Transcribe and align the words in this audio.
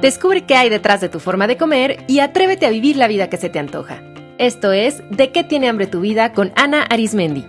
Descubre 0.00 0.42
qué 0.42 0.54
hay 0.54 0.68
detrás 0.68 1.00
de 1.00 1.08
tu 1.08 1.20
forma 1.20 1.46
de 1.46 1.56
comer 1.56 2.04
y 2.06 2.20
atrévete 2.20 2.66
a 2.66 2.70
vivir 2.70 2.96
la 2.96 3.08
vida 3.08 3.28
que 3.28 3.36
se 3.36 3.48
te 3.48 3.58
antoja. 3.58 4.02
Esto 4.38 4.72
es 4.72 5.02
De 5.10 5.30
qué 5.30 5.44
tiene 5.44 5.68
hambre 5.68 5.86
tu 5.86 6.00
vida 6.00 6.32
con 6.32 6.52
Ana 6.56 6.82
Arismendi. 6.82 7.46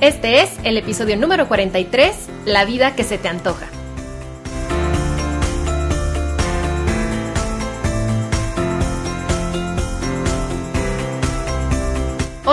Este 0.00 0.42
es 0.42 0.50
el 0.64 0.76
episodio 0.76 1.16
número 1.16 1.46
43, 1.46 2.28
La 2.44 2.64
vida 2.64 2.96
que 2.96 3.04
se 3.04 3.18
te 3.18 3.28
antoja. 3.28 3.68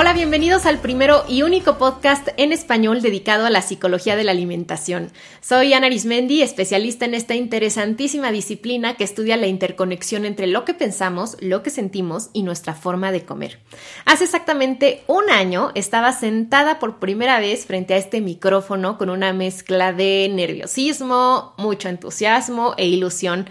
Hola, 0.02 0.14
bienvenidos 0.14 0.66
al 0.66 0.80
primero 0.80 1.26
y 1.28 1.42
único 1.42 1.78
podcast 1.78 2.30
en 2.38 2.54
español 2.54 3.02
dedicado 3.02 3.46
a 3.46 3.50
la 3.50 3.62
psicología 3.62 4.16
de 4.16 4.24
la 4.24 4.32
alimentación. 4.32 5.12
Soy 5.42 5.74
Ana 5.74 5.88
Arismendi, 5.88 6.42
especialista 6.42 7.04
en 7.04 7.16
esta 7.16 7.36
interesantísima 7.36 8.32
disciplina 8.32 8.96
que 8.96 9.04
estudia 9.04 9.36
la 9.36 9.48
interconexión 9.48 10.24
entre 10.24 10.48
lo 10.48 10.64
que 10.64 10.74
pensamos, 10.74 11.36
lo 11.42 11.64
que 11.64 11.70
sentimos 11.70 12.30
y 12.32 12.44
nuestra 12.44 12.76
forma 12.76 13.12
de 13.12 13.26
comer. 13.26 13.60
Hace 14.06 14.24
exactamente 14.24 15.04
un 15.08 15.30
año 15.30 15.72
estaba 15.76 16.14
sentada 16.14 16.80
por 16.80 17.00
primera 17.00 17.42
vez 17.42 17.66
frente 17.66 17.94
a 17.94 17.98
este 17.98 18.22
micrófono 18.22 18.98
con 18.98 19.10
una 19.10 19.34
mezcla 19.34 19.92
de 19.92 20.32
nerviosismo, 20.34 21.56
mucho 21.58 21.90
entusiasmo 21.90 22.74
e 22.78 22.88
ilusión 22.88 23.50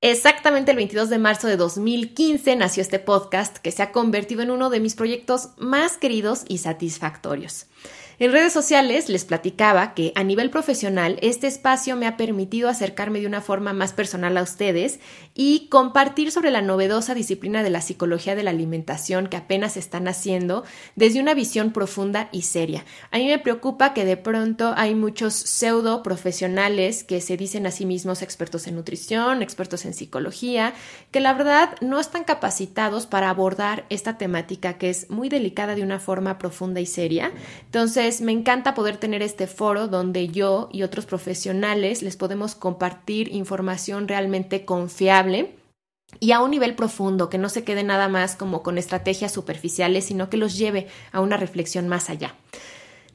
Exactamente 0.00 0.70
el 0.70 0.76
22 0.76 1.10
de 1.10 1.18
marzo 1.18 1.48
de 1.48 1.56
2015 1.56 2.54
nació 2.54 2.82
este 2.82 3.00
podcast 3.00 3.56
que 3.56 3.72
se 3.72 3.82
ha 3.82 3.90
convertido 3.90 4.42
en 4.42 4.52
uno 4.52 4.70
de 4.70 4.78
mis 4.78 4.94
proyectos 4.94 5.48
más 5.58 5.96
queridos 5.96 6.44
y 6.46 6.58
satisfactorios. 6.58 7.66
En 8.20 8.32
redes 8.32 8.52
sociales 8.52 9.08
les 9.08 9.24
platicaba 9.24 9.94
que 9.94 10.12
a 10.16 10.24
nivel 10.24 10.50
profesional 10.50 11.20
este 11.22 11.46
espacio 11.46 11.94
me 11.94 12.08
ha 12.08 12.16
permitido 12.16 12.68
acercarme 12.68 13.20
de 13.20 13.28
una 13.28 13.40
forma 13.40 13.72
más 13.72 13.92
personal 13.92 14.36
a 14.36 14.42
ustedes 14.42 14.98
y 15.36 15.68
compartir 15.68 16.32
sobre 16.32 16.50
la 16.50 16.60
novedosa 16.60 17.14
disciplina 17.14 17.62
de 17.62 17.70
la 17.70 17.80
psicología 17.80 18.34
de 18.34 18.42
la 18.42 18.50
alimentación 18.50 19.28
que 19.28 19.36
apenas 19.36 19.76
están 19.76 20.08
haciendo 20.08 20.64
desde 20.96 21.20
una 21.20 21.32
visión 21.32 21.72
profunda 21.72 22.28
y 22.32 22.42
seria. 22.42 22.84
A 23.12 23.18
mí 23.18 23.28
me 23.28 23.38
preocupa 23.38 23.94
que 23.94 24.04
de 24.04 24.16
pronto 24.16 24.74
hay 24.76 24.96
muchos 24.96 25.34
pseudo 25.34 26.02
profesionales 26.02 27.04
que 27.04 27.20
se 27.20 27.36
dicen 27.36 27.68
a 27.68 27.70
sí 27.70 27.86
mismos 27.86 28.22
expertos 28.22 28.66
en 28.66 28.74
nutrición, 28.74 29.42
expertos 29.42 29.84
en 29.84 29.94
psicología, 29.94 30.74
que 31.12 31.20
la 31.20 31.34
verdad 31.34 31.76
no 31.80 32.00
están 32.00 32.24
capacitados 32.24 33.06
para 33.06 33.30
abordar 33.30 33.84
esta 33.90 34.18
temática 34.18 34.76
que 34.76 34.90
es 34.90 35.08
muy 35.08 35.28
delicada 35.28 35.76
de 35.76 35.84
una 35.84 36.00
forma 36.00 36.36
profunda 36.36 36.80
y 36.80 36.86
seria. 36.86 37.30
Entonces, 37.66 38.07
me 38.20 38.32
encanta 38.32 38.74
poder 38.74 38.96
tener 38.96 39.22
este 39.22 39.46
foro 39.46 39.88
donde 39.88 40.28
yo 40.28 40.68
y 40.72 40.82
otros 40.82 41.06
profesionales 41.06 42.02
les 42.02 42.16
podemos 42.16 42.54
compartir 42.54 43.34
información 43.34 44.08
realmente 44.08 44.64
confiable 44.64 45.56
y 46.20 46.32
a 46.32 46.40
un 46.40 46.50
nivel 46.50 46.74
profundo, 46.74 47.28
que 47.28 47.38
no 47.38 47.48
se 47.48 47.64
quede 47.64 47.84
nada 47.84 48.08
más 48.08 48.34
como 48.34 48.62
con 48.62 48.78
estrategias 48.78 49.32
superficiales, 49.32 50.06
sino 50.06 50.30
que 50.30 50.36
los 50.36 50.56
lleve 50.56 50.88
a 51.12 51.20
una 51.20 51.36
reflexión 51.36 51.86
más 51.86 52.10
allá. 52.10 52.34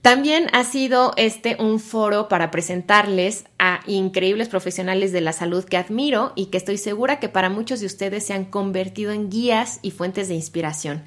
También 0.03 0.49
ha 0.51 0.65
sido 0.65 1.13
este 1.15 1.55
un 1.59 1.79
foro 1.79 2.27
para 2.27 2.51
presentarles 2.51 3.45
a 3.57 3.79
increíbles 3.87 4.49
profesionales 4.49 5.13
de 5.13 5.21
la 5.21 5.31
salud 5.31 5.63
que 5.63 5.77
admiro 5.77 6.33
y 6.35 6.47
que 6.47 6.57
estoy 6.57 6.77
segura 6.77 7.21
que 7.21 7.29
para 7.29 7.49
muchos 7.49 7.79
de 7.79 7.85
ustedes 7.85 8.25
se 8.25 8.33
han 8.33 8.43
convertido 8.43 9.13
en 9.13 9.29
guías 9.29 9.79
y 9.81 9.91
fuentes 9.91 10.27
de 10.27 10.35
inspiración. 10.35 11.03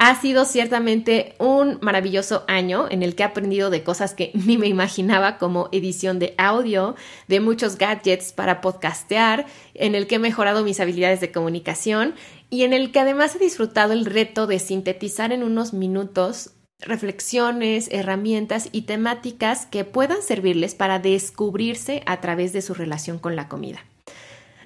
Ha 0.00 0.14
sido 0.20 0.44
ciertamente 0.44 1.34
un 1.38 1.78
maravilloso 1.82 2.44
año 2.46 2.86
en 2.88 3.02
el 3.02 3.16
que 3.16 3.24
he 3.24 3.26
aprendido 3.26 3.68
de 3.68 3.82
cosas 3.82 4.14
que 4.14 4.30
ni 4.46 4.56
me 4.56 4.68
imaginaba 4.68 5.38
como 5.38 5.68
edición 5.72 6.20
de 6.20 6.34
audio, 6.38 6.94
de 7.26 7.40
muchos 7.40 7.76
gadgets 7.76 8.32
para 8.32 8.60
podcastear, 8.60 9.46
en 9.74 9.96
el 9.96 10.06
que 10.06 10.14
he 10.14 10.20
mejorado 10.20 10.62
mis 10.62 10.78
habilidades 10.78 11.20
de 11.20 11.32
comunicación 11.32 12.14
y 12.48 12.62
en 12.62 12.72
el 12.72 12.92
que 12.92 13.00
además 13.00 13.34
he 13.34 13.40
disfrutado 13.40 13.92
el 13.92 14.06
reto 14.06 14.46
de 14.46 14.60
sintetizar 14.60 15.32
en 15.32 15.42
unos 15.42 15.72
minutos 15.72 16.52
reflexiones, 16.78 17.88
herramientas 17.90 18.68
y 18.70 18.82
temáticas 18.82 19.66
que 19.66 19.84
puedan 19.84 20.22
servirles 20.22 20.76
para 20.76 21.00
descubrirse 21.00 22.04
a 22.06 22.20
través 22.20 22.52
de 22.52 22.62
su 22.62 22.72
relación 22.72 23.18
con 23.18 23.34
la 23.34 23.48
comida. 23.48 23.84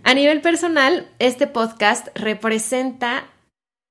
A 0.04 0.12
nivel 0.12 0.42
personal, 0.42 1.08
este 1.18 1.46
podcast 1.46 2.08
representa 2.14 3.28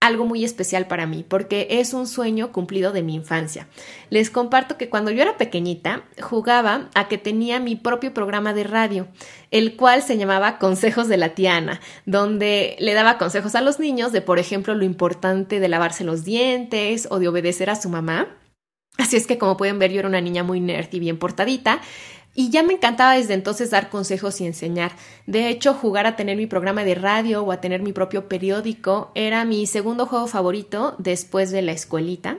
algo 0.01 0.25
muy 0.25 0.43
especial 0.43 0.87
para 0.87 1.05
mí, 1.05 1.23
porque 1.25 1.67
es 1.69 1.93
un 1.93 2.07
sueño 2.07 2.51
cumplido 2.51 2.91
de 2.91 3.03
mi 3.03 3.15
infancia. 3.15 3.67
Les 4.09 4.31
comparto 4.31 4.75
que 4.75 4.89
cuando 4.89 5.11
yo 5.11 5.21
era 5.21 5.37
pequeñita 5.37 6.03
jugaba 6.19 6.89
a 6.95 7.07
que 7.07 7.19
tenía 7.19 7.59
mi 7.59 7.75
propio 7.75 8.13
programa 8.13 8.53
de 8.53 8.63
radio, 8.63 9.07
el 9.51 9.75
cual 9.75 10.01
se 10.01 10.17
llamaba 10.17 10.57
Consejos 10.57 11.07
de 11.07 11.17
la 11.17 11.35
Tiana, 11.35 11.79
donde 12.05 12.75
le 12.79 12.93
daba 12.95 13.19
consejos 13.19 13.53
a 13.53 13.61
los 13.61 13.79
niños 13.79 14.11
de, 14.11 14.21
por 14.21 14.39
ejemplo, 14.39 14.73
lo 14.73 14.83
importante 14.83 15.59
de 15.59 15.69
lavarse 15.69 16.03
los 16.03 16.25
dientes 16.25 17.07
o 17.11 17.19
de 17.19 17.27
obedecer 17.27 17.69
a 17.69 17.75
su 17.75 17.87
mamá. 17.89 18.27
Así 18.97 19.15
es 19.15 19.27
que, 19.27 19.37
como 19.37 19.55
pueden 19.55 19.79
ver, 19.79 19.91
yo 19.91 19.99
era 19.99 20.09
una 20.09 20.19
niña 20.19 20.43
muy 20.43 20.59
nerd 20.59 20.89
y 20.91 20.99
bien 20.99 21.17
portadita, 21.17 21.79
y 22.33 22.49
ya 22.49 22.63
me 22.63 22.73
encantaba 22.73 23.13
desde 23.13 23.33
entonces 23.33 23.71
dar 23.71 23.89
consejos 23.89 24.39
y 24.39 24.45
enseñar. 24.45 24.93
De 25.25 25.49
hecho, 25.49 25.73
jugar 25.73 26.07
a 26.07 26.15
tener 26.15 26.37
mi 26.37 26.47
programa 26.47 26.83
de 26.83 26.95
radio 26.95 27.43
o 27.43 27.51
a 27.51 27.59
tener 27.59 27.81
mi 27.81 27.91
propio 27.91 28.29
periódico 28.29 29.11
era 29.15 29.43
mi 29.43 29.67
segundo 29.67 30.05
juego 30.05 30.27
favorito 30.27 30.95
después 30.97 31.51
de 31.51 31.61
la 31.61 31.73
escuelita. 31.73 32.37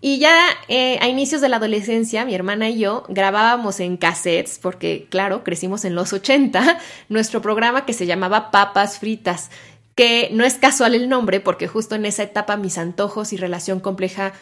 Y 0.00 0.18
ya 0.20 0.38
eh, 0.68 0.98
a 1.00 1.08
inicios 1.08 1.40
de 1.40 1.48
la 1.48 1.56
adolescencia, 1.56 2.24
mi 2.24 2.34
hermana 2.34 2.68
y 2.68 2.78
yo 2.78 3.02
grabábamos 3.08 3.80
en 3.80 3.96
cassettes, 3.96 4.60
porque 4.60 5.08
claro, 5.10 5.42
crecimos 5.42 5.84
en 5.84 5.96
los 5.96 6.12
80, 6.12 6.78
nuestro 7.08 7.42
programa 7.42 7.84
que 7.84 7.92
se 7.92 8.06
llamaba 8.06 8.52
Papas 8.52 9.00
Fritas, 9.00 9.50
que 9.96 10.28
no 10.32 10.44
es 10.44 10.54
casual 10.54 10.94
el 10.94 11.08
nombre, 11.08 11.40
porque 11.40 11.66
justo 11.66 11.96
en 11.96 12.06
esa 12.06 12.22
etapa 12.22 12.56
mis 12.56 12.78
antojos 12.78 13.32
y 13.32 13.36
relación 13.36 13.80
compleja 13.80 14.32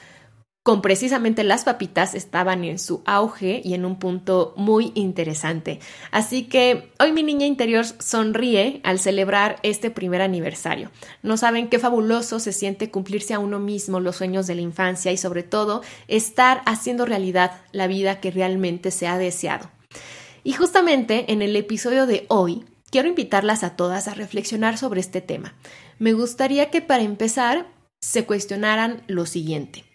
con 0.66 0.82
precisamente 0.82 1.44
las 1.44 1.62
papitas 1.62 2.16
estaban 2.16 2.65
en 2.65 2.81
su 2.81 3.00
auge 3.04 3.62
y 3.65 3.75
en 3.75 3.84
un 3.84 4.00
punto 4.00 4.53
muy 4.56 4.91
interesante. 4.97 5.78
Así 6.10 6.43
que 6.43 6.91
hoy 6.99 7.12
mi 7.12 7.22
niña 7.22 7.47
interior 7.47 7.87
sonríe 7.87 8.81
al 8.82 8.99
celebrar 8.99 9.60
este 9.62 9.93
primer 9.93 10.22
aniversario. 10.22 10.91
No 11.22 11.37
saben 11.37 11.69
qué 11.69 11.78
fabuloso 11.78 12.41
se 12.41 12.53
siente 12.53 12.91
cumplirse 12.91 13.32
a 13.32 13.38
uno 13.38 13.60
mismo 13.60 14.00
los 14.00 14.16
sueños 14.16 14.49
de 14.49 14.56
la 14.56 14.62
infancia 14.62 15.12
y 15.12 15.16
sobre 15.16 15.44
todo 15.44 15.82
estar 16.09 16.62
haciendo 16.66 17.06
realidad 17.06 17.60
la 17.71 17.87
vida 17.87 18.19
que 18.19 18.33
realmente 18.33 18.91
se 18.91 19.06
ha 19.06 19.19
deseado. 19.19 19.71
Y 20.43 20.54
justamente 20.54 21.31
en 21.31 21.43
el 21.43 21.54
episodio 21.54 22.06
de 22.06 22.27
hoy 22.27 22.65
quiero 22.91 23.06
invitarlas 23.06 23.62
a 23.62 23.77
todas 23.77 24.09
a 24.09 24.15
reflexionar 24.15 24.78
sobre 24.78 24.98
este 24.98 25.21
tema. 25.21 25.54
Me 26.00 26.12
gustaría 26.12 26.71
que 26.71 26.83
para 26.83 27.04
empezar 27.04 27.69
se 28.00 28.27
cuestionaran 28.27 29.04
lo 29.06 29.27
siguiente. 29.27 29.85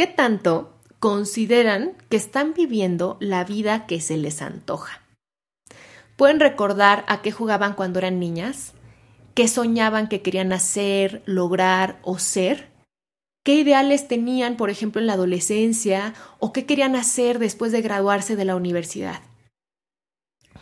¿Qué 0.00 0.06
tanto 0.06 0.72
consideran 0.98 1.92
que 2.08 2.16
están 2.16 2.54
viviendo 2.54 3.18
la 3.20 3.44
vida 3.44 3.84
que 3.84 4.00
se 4.00 4.16
les 4.16 4.40
antoja? 4.40 5.02
¿Pueden 6.16 6.40
recordar 6.40 7.04
a 7.06 7.20
qué 7.20 7.32
jugaban 7.32 7.74
cuando 7.74 7.98
eran 7.98 8.18
niñas? 8.18 8.72
¿Qué 9.34 9.46
soñaban 9.46 10.08
que 10.08 10.22
querían 10.22 10.54
hacer, 10.54 11.22
lograr 11.26 11.98
o 12.00 12.18
ser? 12.18 12.70
¿Qué 13.44 13.56
ideales 13.56 14.08
tenían, 14.08 14.56
por 14.56 14.70
ejemplo, 14.70 15.02
en 15.02 15.06
la 15.06 15.12
adolescencia? 15.12 16.14
¿O 16.38 16.54
qué 16.54 16.64
querían 16.64 16.96
hacer 16.96 17.38
después 17.38 17.70
de 17.70 17.82
graduarse 17.82 18.36
de 18.36 18.46
la 18.46 18.56
universidad? 18.56 19.20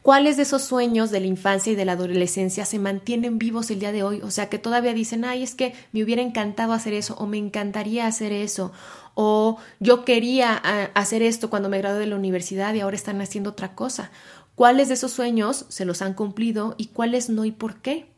¿Cuáles 0.09 0.39
de 0.39 0.45
esos 0.45 0.63
sueños 0.63 1.11
de 1.11 1.21
la 1.21 1.27
infancia 1.27 1.73
y 1.73 1.77
de 1.77 1.85
la 1.85 1.93
adolescencia 1.93 2.65
se 2.65 2.79
mantienen 2.79 3.39
vivos 3.39 3.71
el 3.71 3.79
día 3.79 3.93
de 3.93 4.03
hoy? 4.03 4.23
O 4.23 4.31
sea, 4.31 4.49
que 4.49 4.59
todavía 4.59 4.95
dicen, 4.95 5.25
ay, 5.25 5.43
es 5.43 5.55
que 5.55 5.75
me 5.93 6.03
hubiera 6.03 6.23
encantado 6.23 6.73
hacer 6.73 6.95
eso, 6.95 7.15
o 7.17 7.27
me 7.27 7.37
encantaría 7.37 8.07
hacer 8.07 8.33
eso, 8.33 8.73
o 9.21 9.59
yo 9.81 10.05
quería 10.05 10.61
ah, 10.63 10.91
hacer 10.95 11.23
esto 11.23 11.51
cuando 11.51 11.69
me 11.69 11.79
gradué 11.79 11.99
de 11.99 12.07
la 12.07 12.15
universidad 12.15 12.73
y 12.75 12.81
ahora 12.81 12.95
están 12.95 13.21
haciendo 13.21 13.51
otra 13.51 13.75
cosa. 13.75 14.13
¿Cuáles 14.55 14.87
de 14.87 14.95
esos 14.95 15.11
sueños 15.11 15.67
se 15.71 15.85
los 15.85 16.03
han 16.03 16.15
cumplido 16.15 16.77
y 16.79 16.87
cuáles 16.87 17.29
no 17.29 17.45
y 17.45 17.51
por 17.51 17.83
qué? 17.83 18.15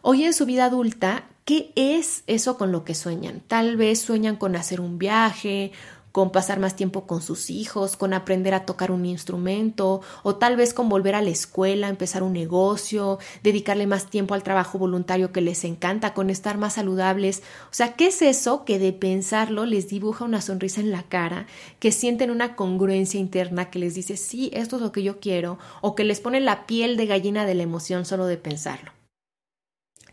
Hoy 0.00 0.24
en 0.24 0.32
su 0.32 0.46
vida 0.46 0.64
adulta, 0.64 1.28
¿qué 1.44 1.70
es 1.76 2.24
eso 2.26 2.56
con 2.56 2.72
lo 2.72 2.82
que 2.82 2.94
sueñan? 2.94 3.42
Tal 3.46 3.76
vez 3.76 4.00
sueñan 4.00 4.36
con 4.36 4.56
hacer 4.56 4.80
un 4.80 4.96
viaje, 4.96 5.70
con 6.12 6.30
pasar 6.30 6.58
más 6.58 6.76
tiempo 6.76 7.06
con 7.06 7.22
sus 7.22 7.50
hijos, 7.50 7.96
con 7.96 8.14
aprender 8.14 8.54
a 8.54 8.66
tocar 8.66 8.90
un 8.90 9.06
instrumento, 9.06 10.00
o 10.22 10.36
tal 10.36 10.56
vez 10.56 10.74
con 10.74 10.88
volver 10.88 11.14
a 11.14 11.22
la 11.22 11.30
escuela, 11.30 11.88
empezar 11.88 12.22
un 12.22 12.32
negocio, 12.32 13.18
dedicarle 13.42 13.86
más 13.86 14.06
tiempo 14.06 14.34
al 14.34 14.42
trabajo 14.42 14.78
voluntario 14.78 15.32
que 15.32 15.40
les 15.40 15.64
encanta, 15.64 16.14
con 16.14 16.30
estar 16.30 16.58
más 16.58 16.74
saludables. 16.74 17.42
O 17.64 17.74
sea, 17.74 17.94
¿qué 17.94 18.08
es 18.08 18.22
eso 18.22 18.64
que 18.64 18.78
de 18.78 18.92
pensarlo 18.92 19.66
les 19.66 19.88
dibuja 19.88 20.24
una 20.24 20.40
sonrisa 20.40 20.80
en 20.80 20.90
la 20.90 21.02
cara, 21.04 21.46
que 21.78 21.92
sienten 21.92 22.30
una 22.30 22.56
congruencia 22.56 23.20
interna 23.20 23.70
que 23.70 23.78
les 23.78 23.94
dice, 23.94 24.16
sí, 24.16 24.50
esto 24.52 24.76
es 24.76 24.82
lo 24.82 24.92
que 24.92 25.02
yo 25.02 25.20
quiero, 25.20 25.58
o 25.80 25.94
que 25.94 26.04
les 26.04 26.20
pone 26.20 26.40
la 26.40 26.66
piel 26.66 26.96
de 26.96 27.06
gallina 27.06 27.46
de 27.46 27.54
la 27.54 27.62
emoción 27.62 28.04
solo 28.04 28.26
de 28.26 28.36
pensarlo? 28.36 28.99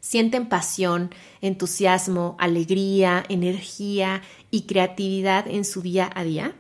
Sienten 0.07 0.48
pasión, 0.48 1.13
entusiasmo, 1.42 2.38
alegría, 2.39 3.25
energía 3.27 4.21
y 4.51 4.62
creatividad 4.62 5.50
en 5.50 5.65
su 5.65 5.81
día 5.81 6.09
a 6.15 6.24
día. 6.24 6.56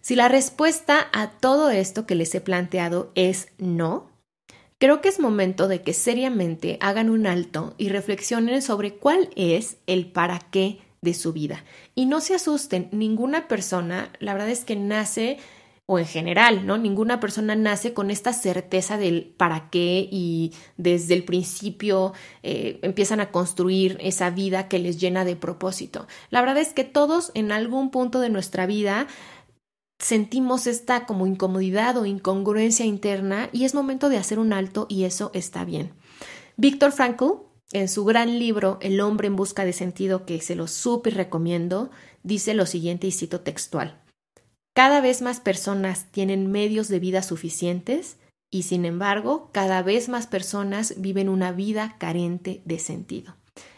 Si 0.00 0.16
la 0.16 0.28
respuesta 0.28 1.08
a 1.12 1.28
todo 1.28 1.68
esto 1.68 2.06
que 2.06 2.14
les 2.14 2.34
he 2.34 2.40
planteado 2.40 3.12
es 3.14 3.48
no, 3.58 4.10
creo 4.78 5.02
que 5.02 5.10
es 5.10 5.20
momento 5.20 5.68
de 5.68 5.82
que 5.82 5.92
seriamente 5.92 6.78
hagan 6.80 7.10
un 7.10 7.26
alto 7.26 7.74
y 7.76 7.90
reflexionen 7.90 8.62
sobre 8.62 8.94
cuál 8.94 9.28
es 9.36 9.76
el 9.86 10.10
para 10.10 10.38
qué 10.38 10.78
de 11.02 11.12
su 11.12 11.34
vida. 11.34 11.66
Y 11.94 12.06
no 12.06 12.22
se 12.22 12.34
asusten, 12.34 12.88
ninguna 12.92 13.46
persona, 13.46 14.10
la 14.20 14.32
verdad 14.32 14.48
es 14.48 14.64
que 14.64 14.74
nace 14.74 15.36
o 15.90 15.98
en 15.98 16.04
general, 16.04 16.66
¿no? 16.66 16.76
Ninguna 16.76 17.18
persona 17.18 17.56
nace 17.56 17.94
con 17.94 18.10
esta 18.10 18.34
certeza 18.34 18.98
del 18.98 19.34
para 19.38 19.70
qué 19.70 20.06
y 20.12 20.52
desde 20.76 21.14
el 21.14 21.24
principio 21.24 22.12
eh, 22.42 22.78
empiezan 22.82 23.20
a 23.20 23.30
construir 23.30 23.96
esa 24.02 24.28
vida 24.28 24.68
que 24.68 24.78
les 24.78 25.00
llena 25.00 25.24
de 25.24 25.34
propósito. 25.34 26.06
La 26.28 26.42
verdad 26.42 26.58
es 26.58 26.74
que 26.74 26.84
todos 26.84 27.32
en 27.32 27.52
algún 27.52 27.90
punto 27.90 28.20
de 28.20 28.28
nuestra 28.28 28.66
vida 28.66 29.06
sentimos 29.98 30.66
esta 30.66 31.06
como 31.06 31.26
incomodidad 31.26 31.96
o 31.96 32.04
incongruencia 32.04 32.84
interna 32.84 33.48
y 33.54 33.64
es 33.64 33.74
momento 33.74 34.10
de 34.10 34.18
hacer 34.18 34.38
un 34.38 34.52
alto 34.52 34.84
y 34.90 35.04
eso 35.04 35.30
está 35.32 35.64
bien. 35.64 35.94
Víctor 36.58 36.92
Frankl, 36.92 37.46
en 37.72 37.88
su 37.88 38.04
gran 38.04 38.38
libro 38.38 38.76
El 38.82 39.00
hombre 39.00 39.28
en 39.28 39.36
busca 39.36 39.64
de 39.64 39.72
sentido, 39.72 40.26
que 40.26 40.42
se 40.42 40.54
lo 40.54 40.66
súper 40.66 41.14
recomiendo, 41.14 41.90
dice 42.22 42.52
lo 42.52 42.66
siguiente 42.66 43.06
y 43.06 43.10
cito 43.10 43.40
textual. 43.40 44.02
Cada 44.78 45.00
vez 45.00 45.22
más 45.22 45.40
personas 45.40 46.04
tienen 46.12 46.52
medios 46.52 46.86
de 46.86 47.00
vida 47.00 47.24
suficientes 47.24 48.16
y 48.48 48.62
sin 48.62 48.84
embargo 48.84 49.50
cada 49.50 49.82
vez 49.82 50.08
más 50.08 50.28
personas 50.28 50.94
viven 50.98 51.28
una 51.28 51.50
vida 51.50 51.96
carente 51.98 52.62
de 52.64 52.78
sentido. 52.78 53.34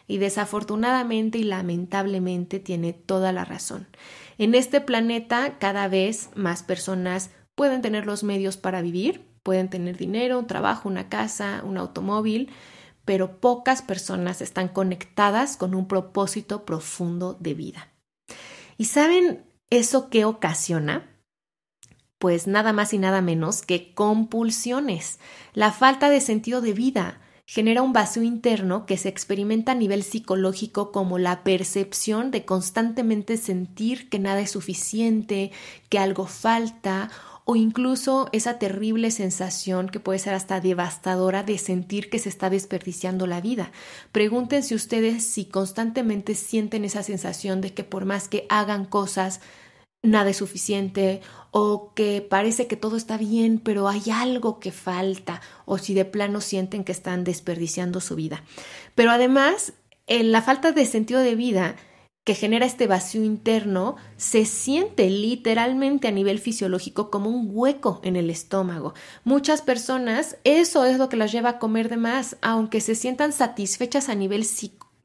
Y 0.07 0.19
desafortunadamente 0.19 1.39
y 1.39 1.45
lamentablemente 1.45 2.61
tiene 2.61 2.93
toda 2.93 3.33
la 3.33 3.47
razón. 3.47 3.89
En 4.37 4.55
este 4.55 4.83
planeta 4.83 5.57
cada 5.59 5.89
vez 5.89 6.29
más 6.35 6.63
personas 6.63 7.31
pueden 7.55 7.81
tener 7.81 8.05
los 8.05 8.23
medios 8.23 8.59
para 8.59 8.83
vivir, 8.83 9.25
pueden 9.43 9.71
tener 9.71 9.97
dinero, 9.97 10.39
un 10.39 10.47
trabajo, 10.47 10.87
una 10.87 11.09
casa, 11.09 11.63
un 11.65 11.79
automóvil, 11.79 12.51
pero 13.07 13.41
pocas 13.41 13.81
personas 13.81 14.43
están 14.43 14.69
conectadas 14.69 15.57
con 15.57 15.75
un 15.75 15.89
propósito 15.89 16.67
profundo 16.67 17.39
de 17.41 17.55
vida. 17.55 17.89
¿Y 18.77 18.85
saben 18.85 19.50
¿Eso 19.71 20.11
qué 20.11 20.25
ocasiona? 20.25 21.17
Pues 22.19 22.49
nada 22.49 22.73
más 22.73 22.93
y 22.93 22.99
nada 22.99 23.23
menos 23.23 23.63
que 23.63 23.95
compulsiones. 23.95 25.21
La 25.55 25.71
falta 25.71 26.11
de 26.11 26.21
sentido 26.21 26.61
de 26.61 26.73
vida 26.73 27.21
genera 27.47 27.81
un 27.83 27.93
vacío 27.93 28.25
interno 28.25 28.85
que 28.85 28.97
se 28.97 29.09
experimenta 29.09 29.73
a 29.73 29.77
nivel 29.77 30.03
psicológico 30.03 30.91
como 30.91 31.19
la 31.19 31.45
percepción 31.45 32.33
de 32.33 32.45
constantemente 32.45 33.37
sentir 33.37 34.09
que 34.09 34.19
nada 34.19 34.41
es 34.41 34.51
suficiente, 34.51 35.53
que 35.89 36.01
algo 36.01 36.27
falta 36.27 37.09
o 37.51 37.57
incluso 37.57 38.29
esa 38.31 38.61
terrible 38.61 39.11
sensación 39.11 39.89
que 39.89 39.99
puede 39.99 40.21
ser 40.21 40.35
hasta 40.35 40.61
devastadora 40.61 41.43
de 41.43 41.59
sentir 41.59 42.09
que 42.09 42.21
se 42.21 42.29
está 42.29 42.49
desperdiciando 42.49 43.27
la 43.27 43.41
vida. 43.41 43.73
Pregúntense 44.13 44.77
ustedes 44.77 45.25
si 45.25 45.47
constantemente 45.47 46.37
sienten 46.37 46.85
esa 46.85 47.03
sensación 47.03 47.61
de 47.61 47.75
que 47.75 47.83
por 47.83 48.05
más 48.05 48.29
que 48.29 48.47
hagan 48.51 48.85
cosas, 48.85 49.41
nada 50.01 50.31
es 50.31 50.37
suficiente 50.37 51.23
o 51.51 51.93
que 51.93 52.23
parece 52.23 52.69
que 52.69 52.77
todo 52.77 52.97
está 52.97 53.17
bien, 53.17 53.59
pero 53.59 53.89
hay 53.89 54.05
algo 54.13 54.61
que 54.61 54.71
falta 54.71 55.41
o 55.65 55.77
si 55.77 55.93
de 55.93 56.05
plano 56.05 56.41
sienten 56.41 56.85
que 56.85 56.93
están 56.93 57.25
desperdiciando 57.25 58.01
su 58.01 58.15
vida. 58.15 58.45
Pero 58.95 59.11
además, 59.11 59.73
en 60.07 60.31
la 60.31 60.41
falta 60.41 60.71
de 60.71 60.87
sentido 60.87 61.19
de 61.19 61.35
vida 61.35 61.75
que 62.25 62.35
genera 62.35 62.67
este 62.67 62.87
vacío 62.87 63.25
interno 63.25 63.97
se 64.17 64.45
siente 64.45 65.09
literalmente 65.09 66.09
a 66.09 66.13
nivel 66.13 66.39
fisiológico 66.39 67.11
como 67.11 67.31
un 67.31 67.49
hueco 67.51 68.01
en 68.05 68.17
el 68.17 68.31
estómago. 68.31 68.95
Muchas 69.25 69.63
personas 69.63 70.37
eso 70.45 70.85
es 70.85 70.99
lo 70.99 71.09
que 71.09 71.17
las 71.17 71.33
lleva 71.33 71.51
a 71.51 71.59
comer 71.59 71.89
de 71.89 71.97
más, 71.97 72.37
aunque 72.43 72.81
se 72.81 72.95
sientan 72.95 73.33
satisfechas 73.33 74.09
a 74.09 74.15
nivel 74.15 74.45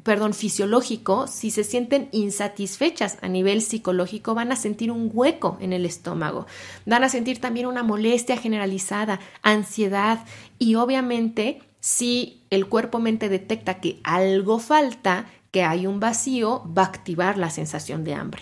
perdón, 0.06 0.36
fisiológico, 0.36 1.26
si 1.26 1.50
se 1.50 1.64
sienten 1.64 2.10
insatisfechas 2.12 3.18
a 3.24 3.28
nivel 3.28 3.64
psicológico, 3.64 4.36
van 4.36 4.52
a 4.52 4.56
sentir 4.56 4.92
un 4.92 5.10
hueco 5.12 5.58
en 5.60 5.74
el 5.74 5.84
estómago, 5.84 6.46
van 6.86 7.04
a 7.04 7.10
sentir 7.10 7.42
también 7.42 7.66
una 7.66 7.82
molestia 7.82 8.38
generalizada, 8.38 9.20
ansiedad 9.42 10.24
y 10.60 10.76
obviamente 10.76 11.64
si 11.80 12.44
el 12.52 12.68
cuerpo-mente 12.68 13.30
detecta 13.30 13.80
que 13.80 14.00
algo 14.04 14.60
falta, 14.60 15.26
que 15.56 15.64
hay 15.64 15.88
un 15.88 16.02
vacío, 16.02 16.70
va 16.78 16.82
a 16.82 16.88
activar 16.88 17.38
la 17.38 17.50
sensación 17.50 18.04
de 18.04 18.14
hambre. 18.14 18.42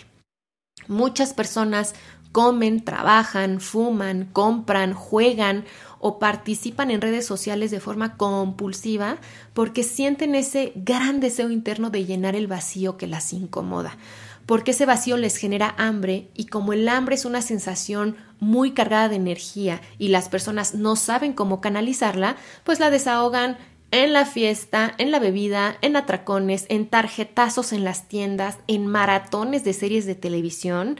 Muchas 0.88 1.32
personas 1.32 1.94
comen, 2.32 2.84
trabajan, 2.84 3.60
fuman, 3.60 4.24
compran, 4.32 4.94
juegan 4.94 5.64
o 6.00 6.18
participan 6.18 6.90
en 6.90 7.00
redes 7.00 7.24
sociales 7.24 7.70
de 7.70 7.78
forma 7.78 8.16
compulsiva 8.16 9.18
porque 9.52 9.84
sienten 9.84 10.34
ese 10.34 10.72
gran 10.74 11.20
deseo 11.20 11.50
interno 11.50 11.88
de 11.90 12.04
llenar 12.04 12.34
el 12.34 12.48
vacío 12.48 12.96
que 12.96 13.06
las 13.06 13.32
incomoda, 13.32 13.96
porque 14.44 14.72
ese 14.72 14.84
vacío 14.84 15.16
les 15.16 15.36
genera 15.36 15.72
hambre 15.78 16.30
y 16.34 16.46
como 16.46 16.72
el 16.72 16.88
hambre 16.88 17.14
es 17.14 17.24
una 17.24 17.42
sensación 17.42 18.16
muy 18.40 18.72
cargada 18.72 19.08
de 19.08 19.14
energía 19.14 19.80
y 19.98 20.08
las 20.08 20.28
personas 20.28 20.74
no 20.74 20.96
saben 20.96 21.32
cómo 21.32 21.60
canalizarla, 21.60 22.34
pues 22.64 22.80
la 22.80 22.90
desahogan 22.90 23.56
en 24.02 24.12
la 24.12 24.26
fiesta, 24.26 24.92
en 24.98 25.12
la 25.12 25.20
bebida, 25.20 25.76
en 25.80 25.94
atracones, 25.94 26.66
en 26.68 26.88
tarjetazos 26.88 27.72
en 27.72 27.84
las 27.84 28.08
tiendas, 28.08 28.58
en 28.66 28.88
maratones 28.88 29.62
de 29.62 29.72
series 29.72 30.04
de 30.04 30.16
televisión 30.16 30.98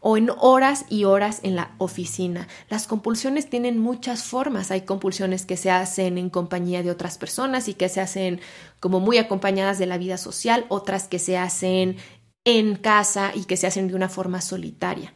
o 0.00 0.18
en 0.18 0.28
horas 0.38 0.84
y 0.90 1.04
horas 1.04 1.40
en 1.42 1.56
la 1.56 1.74
oficina. 1.78 2.46
Las 2.68 2.86
compulsiones 2.86 3.48
tienen 3.48 3.78
muchas 3.78 4.24
formas. 4.24 4.70
Hay 4.70 4.82
compulsiones 4.82 5.46
que 5.46 5.56
se 5.56 5.70
hacen 5.70 6.18
en 6.18 6.28
compañía 6.28 6.82
de 6.82 6.90
otras 6.90 7.16
personas 7.16 7.66
y 7.68 7.72
que 7.72 7.88
se 7.88 8.02
hacen 8.02 8.42
como 8.78 9.00
muy 9.00 9.16
acompañadas 9.16 9.78
de 9.78 9.86
la 9.86 9.96
vida 9.96 10.18
social, 10.18 10.66
otras 10.68 11.08
que 11.08 11.18
se 11.18 11.38
hacen 11.38 11.96
en 12.44 12.76
casa 12.76 13.32
y 13.34 13.44
que 13.44 13.56
se 13.56 13.66
hacen 13.66 13.88
de 13.88 13.94
una 13.94 14.10
forma 14.10 14.42
solitaria. 14.42 15.14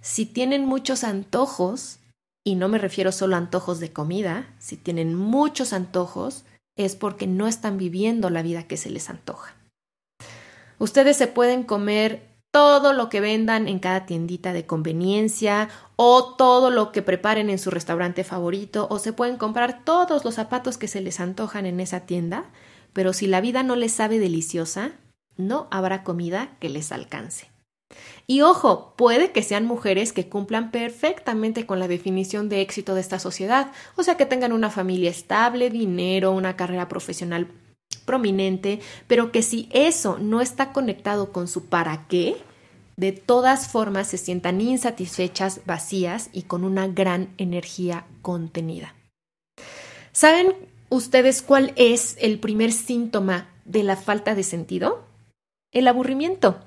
Si 0.00 0.26
tienen 0.26 0.66
muchos 0.66 1.04
antojos, 1.04 2.00
y 2.42 2.56
no 2.56 2.68
me 2.68 2.78
refiero 2.78 3.12
solo 3.12 3.36
a 3.36 3.38
antojos 3.38 3.78
de 3.78 3.92
comida, 3.92 4.52
si 4.58 4.76
tienen 4.76 5.14
muchos 5.14 5.72
antojos, 5.72 6.44
es 6.76 6.96
porque 6.96 7.26
no 7.26 7.46
están 7.46 7.78
viviendo 7.78 8.30
la 8.30 8.42
vida 8.42 8.64
que 8.64 8.76
se 8.76 8.90
les 8.90 9.10
antoja. 9.10 9.54
Ustedes 10.78 11.16
se 11.16 11.26
pueden 11.26 11.62
comer 11.62 12.34
todo 12.50 12.92
lo 12.92 13.08
que 13.08 13.20
vendan 13.20 13.66
en 13.66 13.80
cada 13.80 14.06
tiendita 14.06 14.52
de 14.52 14.64
conveniencia 14.64 15.68
o 15.96 16.34
todo 16.36 16.70
lo 16.70 16.92
que 16.92 17.02
preparen 17.02 17.50
en 17.50 17.58
su 17.58 17.70
restaurante 17.70 18.22
favorito 18.22 18.86
o 18.90 18.98
se 18.98 19.12
pueden 19.12 19.36
comprar 19.36 19.84
todos 19.84 20.24
los 20.24 20.34
zapatos 20.34 20.78
que 20.78 20.86
se 20.86 21.00
les 21.00 21.18
antojan 21.20 21.66
en 21.66 21.80
esa 21.80 22.00
tienda, 22.06 22.44
pero 22.92 23.12
si 23.12 23.26
la 23.26 23.40
vida 23.40 23.64
no 23.64 23.74
les 23.74 23.92
sabe 23.92 24.20
deliciosa, 24.20 24.92
no 25.36 25.66
habrá 25.72 26.04
comida 26.04 26.56
que 26.60 26.68
les 26.68 26.92
alcance. 26.92 27.53
Y 28.26 28.40
ojo, 28.40 28.94
puede 28.96 29.32
que 29.32 29.42
sean 29.42 29.66
mujeres 29.66 30.12
que 30.12 30.28
cumplan 30.28 30.70
perfectamente 30.70 31.66
con 31.66 31.78
la 31.78 31.88
definición 31.88 32.48
de 32.48 32.62
éxito 32.62 32.94
de 32.94 33.00
esta 33.00 33.18
sociedad, 33.18 33.70
o 33.96 34.02
sea 34.02 34.16
que 34.16 34.26
tengan 34.26 34.52
una 34.52 34.70
familia 34.70 35.10
estable, 35.10 35.70
dinero, 35.70 36.32
una 36.32 36.56
carrera 36.56 36.88
profesional 36.88 37.48
prominente, 38.06 38.80
pero 39.06 39.30
que 39.30 39.42
si 39.42 39.68
eso 39.72 40.18
no 40.18 40.40
está 40.40 40.72
conectado 40.72 41.32
con 41.32 41.48
su 41.48 41.66
para 41.66 42.06
qué, 42.08 42.36
de 42.96 43.12
todas 43.12 43.68
formas 43.68 44.08
se 44.08 44.18
sientan 44.18 44.60
insatisfechas, 44.60 45.60
vacías 45.66 46.30
y 46.32 46.42
con 46.42 46.64
una 46.64 46.86
gran 46.86 47.34
energía 47.38 48.06
contenida. 48.22 48.94
¿Saben 50.12 50.54
ustedes 50.90 51.42
cuál 51.42 51.72
es 51.76 52.16
el 52.20 52.38
primer 52.38 52.72
síntoma 52.72 53.50
de 53.64 53.82
la 53.82 53.96
falta 53.96 54.34
de 54.34 54.44
sentido? 54.44 55.04
El 55.72 55.88
aburrimiento. 55.88 56.60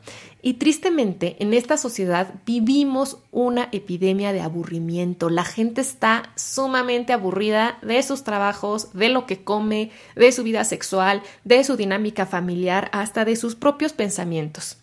Y 0.48 0.54
tristemente, 0.54 1.36
en 1.40 1.54
esta 1.54 1.76
sociedad 1.76 2.36
vivimos 2.46 3.18
una 3.32 3.68
epidemia 3.74 4.32
de 4.32 4.40
aburrimiento. 4.40 5.30
La 5.30 5.44
gente 5.44 5.82
está 5.82 6.32
sumamente 6.38 7.12
aburrida 7.12 7.80
de 7.82 8.02
sus 8.02 8.24
trabajos, 8.24 8.94
de 8.94 9.10
lo 9.10 9.26
que 9.26 9.44
come, 9.44 9.92
de 10.16 10.32
su 10.32 10.44
vida 10.44 10.64
sexual, 10.64 11.22
de 11.44 11.66
su 11.66 11.76
dinámica 11.76 12.26
familiar, 12.26 12.90
hasta 12.94 13.26
de 13.26 13.36
sus 13.36 13.56
propios 13.56 13.92
pensamientos. 13.92 14.78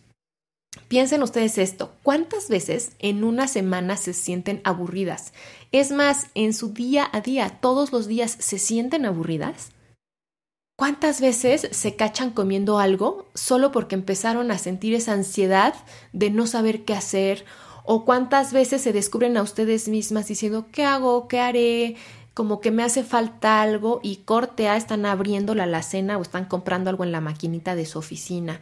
Piensen 0.88 1.23
ustedes 1.23 1.56
esto, 1.56 1.94
¿cuántas 2.02 2.50
veces 2.50 2.92
en 2.99 3.25
una 3.25 3.49
semana 3.49 3.97
se 3.97 4.12
sienten 4.12 4.61
aburridas? 4.64 5.33
Es 5.73 5.92
más, 5.92 6.26
en 6.35 6.52
su 6.52 6.75
día 6.75 7.09
a 7.11 7.23
día, 7.23 7.59
todos 7.62 7.90
los 7.90 8.06
días 8.06 8.37
se 8.38 8.59
sienten 8.59 9.06
aburridas. 9.06 9.71
¿Cuántas 10.76 11.21
veces 11.21 11.69
se 11.71 11.95
cachan 11.95 12.31
comiendo 12.31 12.81
algo 12.81 13.26
solo 13.35 13.71
porque 13.71 13.95
empezaron 13.95 14.50
a 14.50 14.59
sentir 14.59 14.93
esa 14.95 15.12
ansiedad 15.12 15.75
de 16.12 16.31
no 16.31 16.49
saber 16.49 16.85
qué 16.85 16.95
hacer? 16.95 17.45
¿O 17.85 18.04
cuántas 18.04 18.52
veces 18.52 18.83
se 18.83 18.93
descubren 18.93 19.37
a 19.37 19.43
ustedes 19.43 19.88
mismas 19.88 20.26
diciendo, 20.26 20.66
¿qué 20.73 20.85
hago? 20.85 21.28
¿Qué 21.28 21.38
haré? 21.38 21.97
Como 22.35 22.61
que 22.61 22.73
me 22.73 22.83
hace 22.83 23.04
falta 23.04 23.62
algo 23.62 24.00
y 24.02 24.16
corte 24.25 24.69
A 24.69 24.76
están 24.76 25.07
abriendo 25.07 25.54
la 25.54 25.62
alacena 25.62 26.19
o 26.19 26.23
están 26.23 26.47
comprando 26.47 26.90
algo 26.90 27.04
en 27.04 27.12
la 27.12 27.21
maquinita 27.21 27.76
de 27.76 27.87
su 27.87 28.00
oficina 28.00 28.61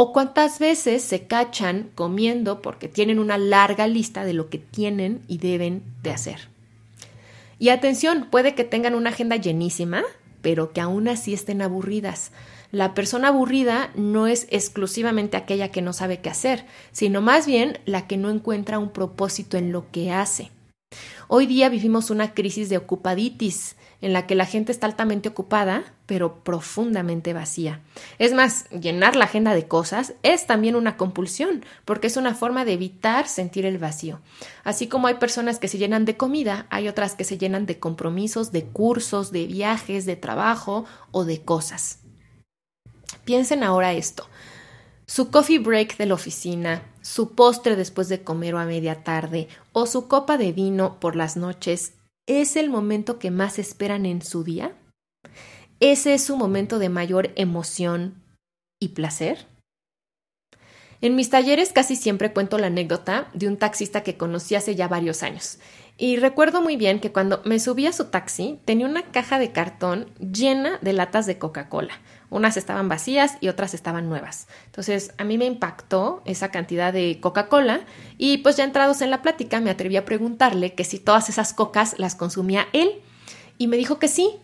o 0.00 0.12
cuántas 0.12 0.60
veces 0.60 1.02
se 1.02 1.26
cachan 1.26 1.90
comiendo 1.96 2.62
porque 2.62 2.86
tienen 2.86 3.18
una 3.18 3.36
larga 3.36 3.88
lista 3.88 4.24
de 4.24 4.32
lo 4.32 4.48
que 4.48 4.58
tienen 4.58 5.22
y 5.26 5.38
deben 5.38 5.82
de 6.04 6.10
hacer. 6.12 6.50
Y 7.58 7.70
atención, 7.70 8.28
puede 8.30 8.54
que 8.54 8.62
tengan 8.62 8.94
una 8.94 9.10
agenda 9.10 9.34
llenísima, 9.34 10.04
pero 10.42 10.72
que 10.72 10.80
aún 10.80 11.08
así 11.08 11.34
estén 11.34 11.62
aburridas. 11.62 12.32
La 12.70 12.92
persona 12.94 13.28
aburrida 13.28 13.90
no 13.94 14.26
es 14.26 14.46
exclusivamente 14.50 15.36
aquella 15.36 15.70
que 15.70 15.80
no 15.80 15.92
sabe 15.92 16.20
qué 16.20 16.28
hacer, 16.28 16.66
sino 16.92 17.22
más 17.22 17.46
bien 17.46 17.78
la 17.86 18.06
que 18.06 18.18
no 18.18 18.28
encuentra 18.28 18.78
un 18.78 18.90
propósito 18.90 19.56
en 19.56 19.72
lo 19.72 19.90
que 19.90 20.12
hace. 20.12 20.50
Hoy 21.28 21.46
día 21.46 21.68
vivimos 21.68 22.10
una 22.10 22.34
crisis 22.34 22.68
de 22.68 22.76
ocupaditis, 22.76 23.76
en 24.00 24.12
la 24.12 24.26
que 24.26 24.34
la 24.34 24.46
gente 24.46 24.70
está 24.70 24.86
altamente 24.86 25.28
ocupada, 25.28 25.84
pero 26.06 26.44
profundamente 26.44 27.32
vacía. 27.32 27.80
Es 28.18 28.32
más, 28.32 28.68
llenar 28.70 29.16
la 29.16 29.24
agenda 29.24 29.54
de 29.54 29.66
cosas 29.66 30.14
es 30.22 30.46
también 30.46 30.76
una 30.76 30.96
compulsión, 30.96 31.64
porque 31.84 32.06
es 32.06 32.16
una 32.16 32.34
forma 32.34 32.64
de 32.64 32.74
evitar 32.74 33.26
sentir 33.26 33.66
el 33.66 33.78
vacío. 33.78 34.20
Así 34.62 34.86
como 34.86 35.08
hay 35.08 35.14
personas 35.14 35.58
que 35.58 35.68
se 35.68 35.78
llenan 35.78 36.04
de 36.04 36.16
comida, 36.16 36.66
hay 36.70 36.88
otras 36.88 37.14
que 37.14 37.24
se 37.24 37.38
llenan 37.38 37.66
de 37.66 37.78
compromisos, 37.78 38.52
de 38.52 38.64
cursos, 38.66 39.32
de 39.32 39.46
viajes, 39.46 40.06
de 40.06 40.16
trabajo 40.16 40.84
o 41.10 41.24
de 41.24 41.42
cosas. 41.42 41.98
Piensen 43.24 43.64
ahora 43.64 43.92
esto. 43.92 44.28
Su 45.06 45.30
coffee 45.30 45.58
break 45.58 45.96
de 45.96 46.06
la 46.06 46.14
oficina, 46.14 46.82
su 47.02 47.34
postre 47.34 47.76
después 47.76 48.08
de 48.08 48.22
comer 48.22 48.54
o 48.54 48.58
a 48.58 48.66
media 48.66 49.02
tarde, 49.02 49.48
o 49.72 49.86
su 49.86 50.06
copa 50.06 50.36
de 50.36 50.52
vino 50.52 51.00
por 51.00 51.16
las 51.16 51.36
noches 51.36 51.94
¿Es 52.28 52.56
el 52.56 52.68
momento 52.68 53.18
que 53.18 53.30
más 53.30 53.58
esperan 53.58 54.04
en 54.04 54.20
su 54.20 54.44
día? 54.44 54.76
¿Ese 55.80 56.12
es 56.12 56.22
su 56.22 56.36
momento 56.36 56.78
de 56.78 56.90
mayor 56.90 57.30
emoción 57.36 58.22
y 58.78 58.88
placer? 58.88 59.46
En 61.00 61.16
mis 61.16 61.30
talleres 61.30 61.72
casi 61.72 61.96
siempre 61.96 62.34
cuento 62.34 62.58
la 62.58 62.66
anécdota 62.66 63.30
de 63.32 63.48
un 63.48 63.56
taxista 63.56 64.02
que 64.02 64.18
conocí 64.18 64.56
hace 64.56 64.74
ya 64.74 64.88
varios 64.88 65.22
años. 65.22 65.58
Y 66.00 66.16
recuerdo 66.16 66.62
muy 66.62 66.76
bien 66.76 67.00
que 67.00 67.10
cuando 67.10 67.42
me 67.44 67.58
subí 67.58 67.84
a 67.86 67.92
su 67.92 68.04
taxi 68.04 68.60
tenía 68.64 68.86
una 68.86 69.02
caja 69.02 69.40
de 69.40 69.50
cartón 69.50 70.06
llena 70.20 70.78
de 70.80 70.92
latas 70.92 71.26
de 71.26 71.38
Coca-Cola. 71.38 71.94
Unas 72.30 72.56
estaban 72.56 72.88
vacías 72.88 73.36
y 73.40 73.48
otras 73.48 73.74
estaban 73.74 74.08
nuevas. 74.08 74.46
Entonces 74.66 75.12
a 75.18 75.24
mí 75.24 75.38
me 75.38 75.46
impactó 75.46 76.22
esa 76.24 76.52
cantidad 76.52 76.92
de 76.92 77.18
Coca-Cola 77.20 77.80
y 78.16 78.38
pues 78.38 78.56
ya 78.56 78.62
entrados 78.62 79.02
en 79.02 79.10
la 79.10 79.22
plática 79.22 79.60
me 79.60 79.70
atreví 79.70 79.96
a 79.96 80.04
preguntarle 80.04 80.74
que 80.74 80.84
si 80.84 81.00
todas 81.00 81.28
esas 81.30 81.52
cocas 81.52 81.96
las 81.98 82.14
consumía 82.14 82.68
él 82.72 82.92
y 83.58 83.66
me 83.66 83.76
dijo 83.76 83.98
que 83.98 84.06
sí, 84.06 84.36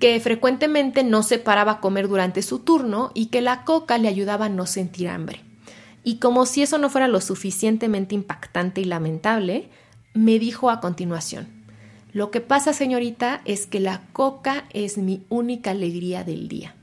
que 0.00 0.18
frecuentemente 0.18 1.04
no 1.04 1.22
se 1.22 1.38
paraba 1.38 1.72
a 1.72 1.80
comer 1.80 2.08
durante 2.08 2.40
su 2.40 2.60
turno 2.60 3.10
y 3.12 3.26
que 3.26 3.42
la 3.42 3.64
coca 3.64 3.98
le 3.98 4.08
ayudaba 4.08 4.46
a 4.46 4.48
no 4.48 4.64
sentir 4.64 5.10
hambre. 5.10 5.42
Y 6.04 6.16
como 6.20 6.46
si 6.46 6.62
eso 6.62 6.78
no 6.78 6.88
fuera 6.88 7.06
lo 7.06 7.20
suficientemente 7.20 8.14
impactante 8.14 8.80
y 8.80 8.84
lamentable, 8.86 9.68
me 10.14 10.38
dijo 10.38 10.70
a 10.70 10.80
continuación, 10.80 11.48
lo 12.12 12.30
que 12.30 12.42
pasa 12.42 12.74
señorita 12.74 13.40
es 13.46 13.66
que 13.66 13.80
la 13.80 14.02
coca 14.12 14.64
es 14.70 14.98
mi 14.98 15.24
única 15.30 15.70
alegría 15.70 16.24
del 16.24 16.48
día. 16.48 16.74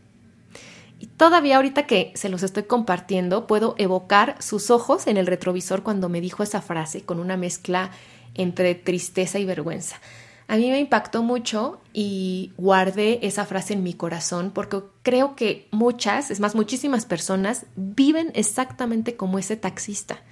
Y 1.00 1.06
todavía 1.06 1.58
ahorita 1.58 1.86
que 1.86 2.12
se 2.16 2.30
los 2.30 2.42
estoy 2.42 2.64
compartiendo, 2.64 3.46
puedo 3.46 3.76
evocar 3.78 4.36
sus 4.42 4.72
ojos 4.72 5.06
en 5.08 5.18
el 5.18 5.28
retrovisor 5.28 5.84
cuando 5.84 6.10
me 6.10 6.20
dijo 6.20 6.42
esa 6.42 6.62
frase 6.62 7.04
con 7.04 7.20
una 7.20 7.38
mezcla 7.38 7.92
entre 8.34 8.74
tristeza 8.74 9.38
y 9.38 9.46
vergüenza. 9.46 9.98
A 10.48 10.58
mí 10.58 10.68
me 10.72 10.80
impactó 10.80 11.22
mucho 11.22 11.80
y 11.94 12.54
guardé 12.58 13.20
esa 13.22 13.46
frase 13.46 13.74
en 13.76 13.84
mi 13.84 13.94
corazón 13.94 14.50
porque 14.52 14.80
creo 15.04 15.36
que 15.36 15.68
muchas, 15.70 16.32
es 16.32 16.40
más, 16.40 16.56
muchísimas 16.56 17.06
personas 17.06 17.68
viven 17.76 18.32
exactamente 18.34 19.16
como 19.16 19.38
ese 19.38 19.58
taxista 19.58 20.24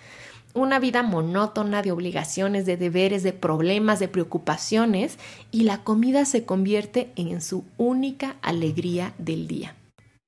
una 0.58 0.80
vida 0.80 1.04
monótona 1.04 1.82
de 1.82 1.92
obligaciones, 1.92 2.66
de 2.66 2.78
deberes, 2.78 3.24
de 3.24 3.34
problemas, 3.34 4.00
de 4.00 4.08
preocupaciones, 4.08 5.18
y 5.52 5.64
la 5.64 5.84
comida 5.84 6.26
se 6.26 6.46
convierte 6.46 7.12
en 7.16 7.42
su 7.42 7.66
única 7.78 8.38
alegría 8.42 9.14
del 9.18 9.48
día. 9.48 9.76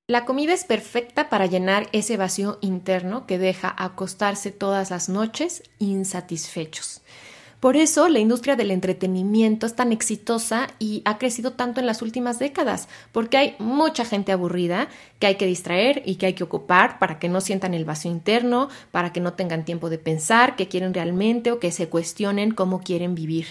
La 0.08 0.26
comida 0.26 0.54
es 0.54 0.64
perfecta 0.64 1.30
para 1.30 1.46
llenar 1.46 1.88
ese 1.92 2.18
vacío 2.18 2.58
interno 2.62 3.28
que 3.28 3.38
deja 3.38 3.74
acostarse 3.78 4.52
todas 4.52 4.90
las 4.90 5.08
noches 5.08 5.62
insatisfechos. 5.78 7.02
Por 7.60 7.76
eso 7.76 8.08
la 8.08 8.20
industria 8.20 8.56
del 8.56 8.72
entretenimiento 8.72 9.66
es 9.66 9.76
tan 9.76 9.92
exitosa 9.92 10.68
y 10.80 11.02
ha 11.04 11.18
crecido 11.18 11.52
tanto 11.52 11.82
en 11.82 11.88
las 11.88 12.02
últimas 12.02 12.40
décadas, 12.40 12.88
porque 13.12 13.38
hay 13.38 13.56
mucha 13.60 14.06
gente 14.06 14.32
aburrida 14.32 14.88
que 15.20 15.28
hay 15.28 15.36
que 15.36 15.46
distraer 15.46 16.02
y 16.06 16.16
que 16.16 16.28
hay 16.28 16.34
que 16.34 16.46
ocupar 16.46 17.00
para 17.00 17.20
que 17.20 17.28
no 17.28 17.42
sientan 17.42 17.74
el 17.74 17.84
vacío 17.84 18.12
interno, 18.12 18.70
para 18.92 19.12
que 19.12 19.20
no 19.20 19.34
tengan 19.34 19.66
tiempo 19.66 19.90
de 19.90 19.98
pensar 19.98 20.56
qué 20.56 20.70
quieren 20.70 20.94
realmente 20.94 21.52
o 21.52 21.60
que 21.60 21.72
se 21.72 21.90
cuestionen 21.90 22.52
cómo 22.52 22.80
quieren 22.80 23.14
vivir. 23.14 23.48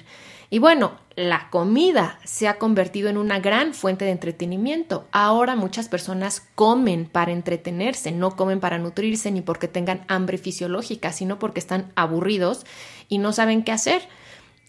Y 0.50 0.60
bueno, 0.60 0.92
la 1.14 1.50
comida 1.50 2.18
se 2.24 2.48
ha 2.48 2.56
convertido 2.56 3.10
en 3.10 3.18
una 3.18 3.38
gran 3.38 3.74
fuente 3.74 4.06
de 4.06 4.12
entretenimiento. 4.12 5.06
Ahora 5.12 5.56
muchas 5.56 5.90
personas 5.90 6.48
comen 6.54 7.04
para 7.04 7.32
entretenerse, 7.32 8.12
no 8.12 8.34
comen 8.34 8.58
para 8.58 8.78
nutrirse 8.78 9.30
ni 9.30 9.42
porque 9.42 9.68
tengan 9.68 10.04
hambre 10.08 10.38
fisiológica, 10.38 11.12
sino 11.12 11.38
porque 11.38 11.60
están 11.60 11.92
aburridos 11.96 12.64
y 13.08 13.18
no 13.18 13.32
saben 13.32 13.62
qué 13.64 13.72
hacer. 13.72 14.02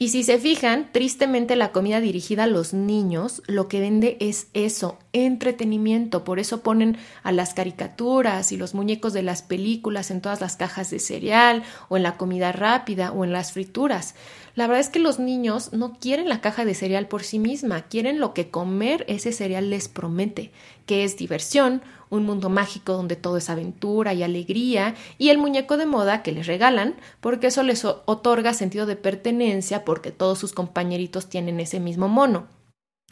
Y 0.01 0.09
si 0.09 0.23
se 0.23 0.39
fijan, 0.39 0.93
tristemente 0.93 1.57
la 1.57 1.73
comida 1.73 1.99
dirigida 1.99 2.45
a 2.45 2.47
los 2.47 2.73
niños 2.73 3.43
lo 3.47 3.67
que 3.67 3.81
vende 3.81 4.15
es 4.21 4.47
eso, 4.53 4.97
entretenimiento. 5.11 6.23
Por 6.23 6.39
eso 6.39 6.61
ponen 6.61 6.97
a 7.21 7.33
las 7.33 7.53
caricaturas 7.53 8.53
y 8.53 8.57
los 8.57 8.73
muñecos 8.73 9.11
de 9.11 9.23
las 9.23 9.41
películas 9.41 10.09
en 10.09 10.21
todas 10.21 10.39
las 10.39 10.55
cajas 10.55 10.89
de 10.89 10.99
cereal 10.99 11.63
o 11.89 11.97
en 11.97 12.03
la 12.03 12.15
comida 12.15 12.53
rápida 12.53 13.11
o 13.11 13.25
en 13.25 13.33
las 13.33 13.51
frituras. 13.51 14.15
La 14.55 14.67
verdad 14.67 14.79
es 14.79 14.89
que 14.89 14.99
los 14.99 15.19
niños 15.19 15.73
no 15.73 15.99
quieren 15.99 16.29
la 16.29 16.39
caja 16.39 16.63
de 16.63 16.75
cereal 16.75 17.09
por 17.09 17.23
sí 17.23 17.37
misma, 17.37 17.81
quieren 17.81 18.19
lo 18.19 18.33
que 18.33 18.49
comer 18.49 19.03
ese 19.09 19.33
cereal 19.33 19.69
les 19.69 19.89
promete, 19.89 20.53
que 20.85 21.03
es 21.03 21.17
diversión, 21.17 21.81
un 22.09 22.25
mundo 22.25 22.49
mágico 22.49 22.93
donde 22.93 23.15
todo 23.15 23.37
es 23.37 23.49
aventura 23.49 24.13
y 24.13 24.23
alegría, 24.23 24.95
y 25.17 25.29
el 25.29 25.37
muñeco 25.37 25.77
de 25.77 25.85
moda 25.85 26.23
que 26.23 26.31
les 26.31 26.47
regalan, 26.47 26.95
porque 27.21 27.47
eso 27.47 27.63
les 27.63 27.85
otorga 27.85 28.53
sentido 28.53 28.85
de 28.85 28.95
pertenencia 28.95 29.85
porque 29.85 30.11
todos 30.11 30.39
sus 30.39 30.53
compañeritos 30.53 31.27
tienen 31.27 31.59
ese 31.59 31.79
mismo 31.79 32.07
mono. 32.07 32.47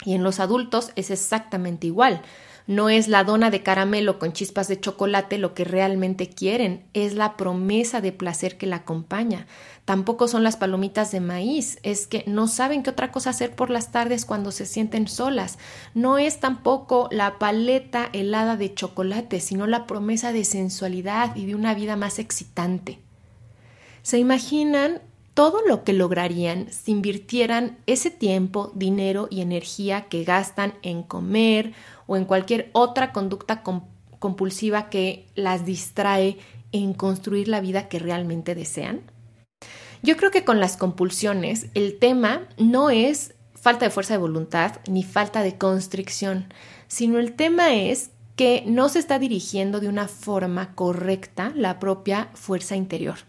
Y 0.04 0.14
en 0.14 0.22
los 0.22 0.40
adultos 0.40 0.92
es 0.96 1.10
exactamente 1.10 1.86
igual. 1.86 2.22
No 2.68 2.90
es 2.90 3.08
la 3.08 3.24
dona 3.24 3.50
de 3.50 3.62
caramelo 3.62 4.18
con 4.18 4.34
chispas 4.34 4.68
de 4.68 4.78
chocolate 4.78 5.38
lo 5.38 5.54
que 5.54 5.64
realmente 5.64 6.28
quieren, 6.28 6.84
es 6.92 7.14
la 7.14 7.38
promesa 7.38 8.02
de 8.02 8.12
placer 8.12 8.58
que 8.58 8.66
la 8.66 8.76
acompaña. 8.76 9.46
Tampoco 9.86 10.28
son 10.28 10.44
las 10.44 10.58
palomitas 10.58 11.10
de 11.10 11.20
maíz, 11.20 11.78
es 11.82 12.06
que 12.06 12.24
no 12.26 12.46
saben 12.46 12.82
qué 12.82 12.90
otra 12.90 13.10
cosa 13.10 13.30
hacer 13.30 13.56
por 13.56 13.70
las 13.70 13.90
tardes 13.90 14.26
cuando 14.26 14.52
se 14.52 14.66
sienten 14.66 15.08
solas. 15.08 15.58
No 15.94 16.18
es 16.18 16.40
tampoco 16.40 17.08
la 17.10 17.38
paleta 17.38 18.10
helada 18.12 18.58
de 18.58 18.74
chocolate, 18.74 19.40
sino 19.40 19.66
la 19.66 19.86
promesa 19.86 20.34
de 20.34 20.44
sensualidad 20.44 21.34
y 21.36 21.46
de 21.46 21.54
una 21.54 21.72
vida 21.72 21.96
más 21.96 22.18
excitante. 22.18 22.98
¿Se 24.02 24.18
imaginan 24.18 25.00
todo 25.38 25.62
lo 25.64 25.84
que 25.84 25.92
lograrían 25.92 26.66
si 26.72 26.90
invirtieran 26.90 27.78
ese 27.86 28.10
tiempo, 28.10 28.72
dinero 28.74 29.28
y 29.30 29.40
energía 29.40 30.08
que 30.08 30.24
gastan 30.24 30.74
en 30.82 31.04
comer 31.04 31.74
o 32.08 32.16
en 32.16 32.24
cualquier 32.24 32.70
otra 32.72 33.12
conducta 33.12 33.62
compulsiva 34.18 34.90
que 34.90 35.26
las 35.36 35.64
distrae 35.64 36.38
en 36.72 36.94
construir 36.94 37.46
la 37.46 37.60
vida 37.60 37.88
que 37.88 38.00
realmente 38.00 38.56
desean? 38.56 39.02
Yo 40.02 40.16
creo 40.16 40.32
que 40.32 40.44
con 40.44 40.58
las 40.58 40.76
compulsiones 40.76 41.66
el 41.74 41.98
tema 41.98 42.48
no 42.56 42.90
es 42.90 43.34
falta 43.54 43.84
de 43.84 43.90
fuerza 43.90 44.14
de 44.14 44.18
voluntad 44.18 44.80
ni 44.88 45.04
falta 45.04 45.42
de 45.42 45.58
constricción, 45.58 46.52
sino 46.86 47.18
el 47.18 47.34
tema 47.34 47.74
es 47.74 48.10
que 48.34 48.62
no 48.66 48.88
se 48.88 49.00
está 49.00 49.18
dirigiendo 49.18 49.80
de 49.80 49.88
una 49.88 50.08
forma 50.08 50.74
correcta 50.74 51.52
la 51.54 51.78
propia 51.78 52.30
fuerza 52.34 52.76
interior. 52.76 53.27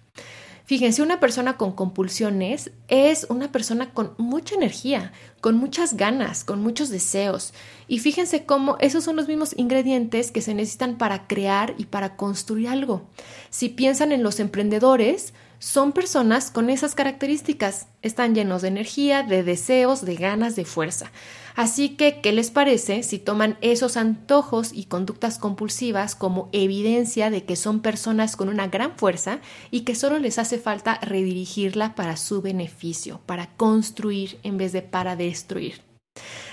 Fíjense, 0.69 1.01
una 1.01 1.19
persona 1.19 1.57
con 1.57 1.71
compulsiones 1.71 2.69
es 2.89 3.25
una 3.31 3.51
persona 3.51 3.91
con 3.91 4.13
mucha 4.19 4.53
energía, 4.53 5.13
con 5.41 5.55
muchas 5.55 5.97
ganas, 5.97 6.43
con 6.43 6.61
muchos 6.61 6.89
deseos. 6.89 7.55
Y 7.87 7.97
fíjense 7.97 8.45
cómo 8.45 8.77
esos 8.79 9.03
son 9.03 9.15
los 9.15 9.27
mismos 9.27 9.57
ingredientes 9.57 10.29
que 10.29 10.41
se 10.41 10.53
necesitan 10.53 10.99
para 10.99 11.25
crear 11.25 11.73
y 11.79 11.85
para 11.85 12.15
construir 12.15 12.67
algo. 12.67 13.01
Si 13.49 13.69
piensan 13.69 14.11
en 14.11 14.21
los 14.21 14.39
emprendedores, 14.39 15.33
son 15.59 15.91
personas 15.91 16.51
con 16.51 16.69
esas 16.69 16.95
características. 16.95 17.87
Están 18.01 18.33
llenos 18.33 18.61
de 18.61 18.69
energía, 18.69 19.23
de 19.23 19.43
deseos, 19.43 20.03
de 20.03 20.15
ganas, 20.15 20.55
de 20.55 20.65
fuerza. 20.65 21.11
Así 21.55 21.89
que, 21.89 22.21
¿qué 22.21 22.31
les 22.31 22.51
parece 22.51 23.03
si 23.03 23.19
toman 23.19 23.57
esos 23.59 23.97
antojos 23.97 24.71
y 24.73 24.85
conductas 24.85 25.37
compulsivas 25.37 26.15
como 26.15 26.47
evidencia 26.53 27.29
de 27.29 27.43
que 27.43 27.57
son 27.57 27.81
personas 27.81 28.37
con 28.37 28.47
una 28.47 28.67
gran 28.67 28.97
fuerza 28.97 29.39
y 29.69 29.81
que 29.81 29.95
solo 29.95 30.19
les 30.19 30.39
hace 30.39 30.57
falta 30.57 30.99
redirigirla 31.01 31.95
para 31.95 32.15
su 32.15 32.41
beneficio, 32.41 33.19
para 33.25 33.55
construir 33.57 34.39
en 34.43 34.57
vez 34.57 34.71
de 34.71 34.81
para 34.81 35.17
destruir? 35.17 35.81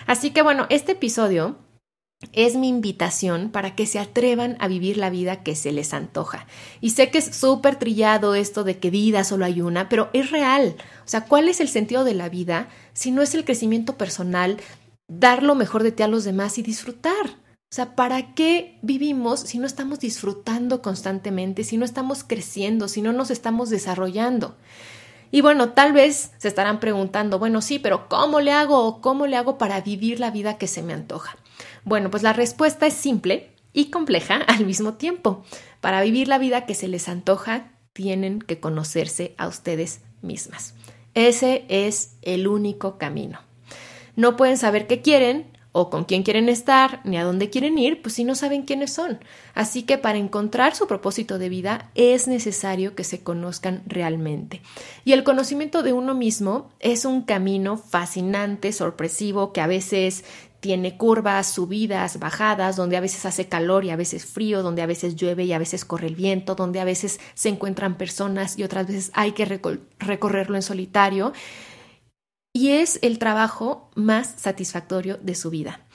Así 0.07 0.31
que 0.31 0.43
bueno, 0.43 0.67
este 0.69 0.93
episodio 0.93 1.57
es 2.33 2.57
mi 2.57 2.69
invitación 2.69 3.51
para 3.51 3.75
que 3.75 3.87
se 3.87 3.99
atrevan 3.99 4.57
a 4.59 4.69
vivir 4.69 4.97
la 4.97 5.11
vida 5.11 5.43
que 5.43 5.55
se 5.55 5.73
les 5.73 5.93
antoja. 5.93 6.47
Y 6.81 6.91
sé 6.91 7.11
que 7.11 7.19
es 7.19 7.37
súper 7.37 7.77
trillado 7.77 8.35
esto 8.35 8.65
de 8.65 8.79
que 8.79 8.91
vida 8.91 9.23
solo 9.25 9.45
hay 9.45 9.61
una, 9.61 9.89
pero 9.89 10.09
es 10.13 10.31
real. 10.31 10.77
O 11.05 11.09
sea, 11.09 11.23
¿cuál 11.23 11.49
es 11.49 11.61
el 11.61 11.69
sentido 11.69 12.05
de 12.05 12.15
la 12.15 12.29
vida 12.29 12.69
si 12.95 13.11
no 13.11 13.23
es 13.23 13.35
el 13.35 13.45
crecimiento 13.45 13.99
personal, 13.99 14.59
dar 15.09 15.43
lo 15.43 15.55
mejor 15.55 15.83
de 15.83 15.93
ti 15.93 16.03
a 16.03 16.09
los 16.09 16.25
demás 16.25 16.57
y 16.59 16.63
disfrutar? 16.63 17.27
O 17.69 17.75
sea, 17.77 17.97
¿para 17.97 18.35
qué 18.35 18.79
vivimos 18.81 19.41
si 19.41 19.59
no 19.59 19.67
estamos 19.67 20.01
disfrutando 20.01 20.81
constantemente, 20.81 21.65
si 21.65 21.77
no 21.77 21.85
estamos 21.85 22.25
creciendo, 22.25 22.89
si 22.89 23.03
no 23.03 23.13
nos 23.13 23.31
estamos 23.31 23.69
desarrollando? 23.69 24.57
Y 25.33 25.41
bueno, 25.43 25.71
tal 25.71 25.93
vez 25.93 26.31
se 26.39 26.49
estarán 26.49 26.81
preguntando, 26.81 27.39
bueno, 27.39 27.61
sí, 27.61 27.79
pero 27.79 28.09
¿cómo 28.09 28.41
le 28.41 28.53
hago 28.53 28.87
o 28.87 29.01
cómo 29.01 29.27
le 29.27 29.37
hago 29.37 29.59
para 29.59 29.81
vivir 29.81 30.21
la 30.21 30.31
vida 30.31 30.57
que 30.57 30.69
se 30.69 30.83
me 30.83 30.95
antoja? 30.95 31.37
Bueno, 31.87 32.11
pues 32.11 32.25
la 32.25 32.33
respuesta 32.33 32.85
es 32.89 32.95
simple 32.95 33.53
y 33.73 33.91
compleja 33.91 34.35
al 34.49 34.67
mismo 34.67 34.95
tiempo. 34.95 35.45
Para 35.81 36.03
vivir 36.03 36.27
la 36.27 36.37
vida 36.37 36.67
que 36.67 36.75
se 36.75 36.89
les 36.89 37.09
antoja, 37.09 37.71
tienen 37.93 38.41
que 38.41 38.59
conocerse 38.59 39.35
a 39.39 39.47
ustedes 39.47 40.01
mismas. 40.21 40.75
Ese 41.15 41.65
es 41.69 42.17
el 42.23 42.49
único 42.49 42.99
camino. 42.99 43.39
No 44.17 44.37
pueden 44.37 44.59
saber 44.59 44.89
qué 44.89 45.01
quieren 45.01 45.47
o 45.71 45.89
con 45.89 46.05
quién 46.05 46.23
quieren 46.23 46.49
estar, 46.49 47.03
ni 47.05 47.19
a 47.19 47.25
dónde 47.25 47.51
quieren 47.51 47.79
ir, 47.79 48.03
pues 48.03 48.15
si 48.15 48.25
no 48.25 48.35
saben 48.35 48.63
quiénes 48.63 48.93
son. 48.93 49.21
Así 49.55 49.83
que 49.83 49.99
para 49.99 50.19
encontrar 50.19 50.75
su 50.75 50.87
propósito 50.87 51.39
de 51.39 51.51
vida 51.51 51.91
es 51.95 52.29
necesario 52.29 52.95
que 52.95 53.05
se 53.05 53.23
conozcan 53.23 53.83
realmente. 53.87 54.63
Y 55.05 55.13
el 55.13 55.23
conocimiento 55.23 55.83
de 55.83 55.93
uno 55.93 56.15
mismo 56.15 56.71
es 56.81 57.05
un 57.05 57.23
camino 57.23 57.77
fascinante, 57.77 58.73
sorpresivo, 58.73 59.53
que 59.53 59.61
a 59.61 59.67
veces 59.67 60.25
tiene 60.67 60.97
curvas, 60.97 61.47
subidas, 61.47 62.19
bajadas, 62.19 62.75
donde 62.75 62.97
a 62.97 63.01
veces 63.01 63.25
hace 63.25 63.47
calor 63.47 63.85
y 63.85 63.91
a 63.91 63.97
veces 63.97 64.27
frío, 64.27 64.65
donde 64.65 64.83
a 64.83 64.87
veces 64.87 65.15
llueve 65.15 65.45
y 65.45 65.53
a 65.53 65.61
veces 65.61 65.85
corre 65.85 66.09
el 66.09 66.17
viento, 66.17 66.57
donde 66.57 66.81
a 66.81 66.85
veces 66.85 67.21
se 67.35 67.51
encuentran 67.51 67.97
personas 67.97 68.59
y 68.59 68.65
otras 68.65 68.89
veces 68.89 69.13
hay 69.15 69.31
que 69.31 69.45
recorrerlo 70.01 70.57
en 70.57 70.63
solitario 70.63 71.33
y 72.53 72.71
es 72.71 72.99
el 73.03 73.21
trabajo 73.21 73.93
más 73.95 74.35
satisfactorio 74.39 75.19
de 75.19 75.37
su 75.37 75.51
vida. 75.51 75.87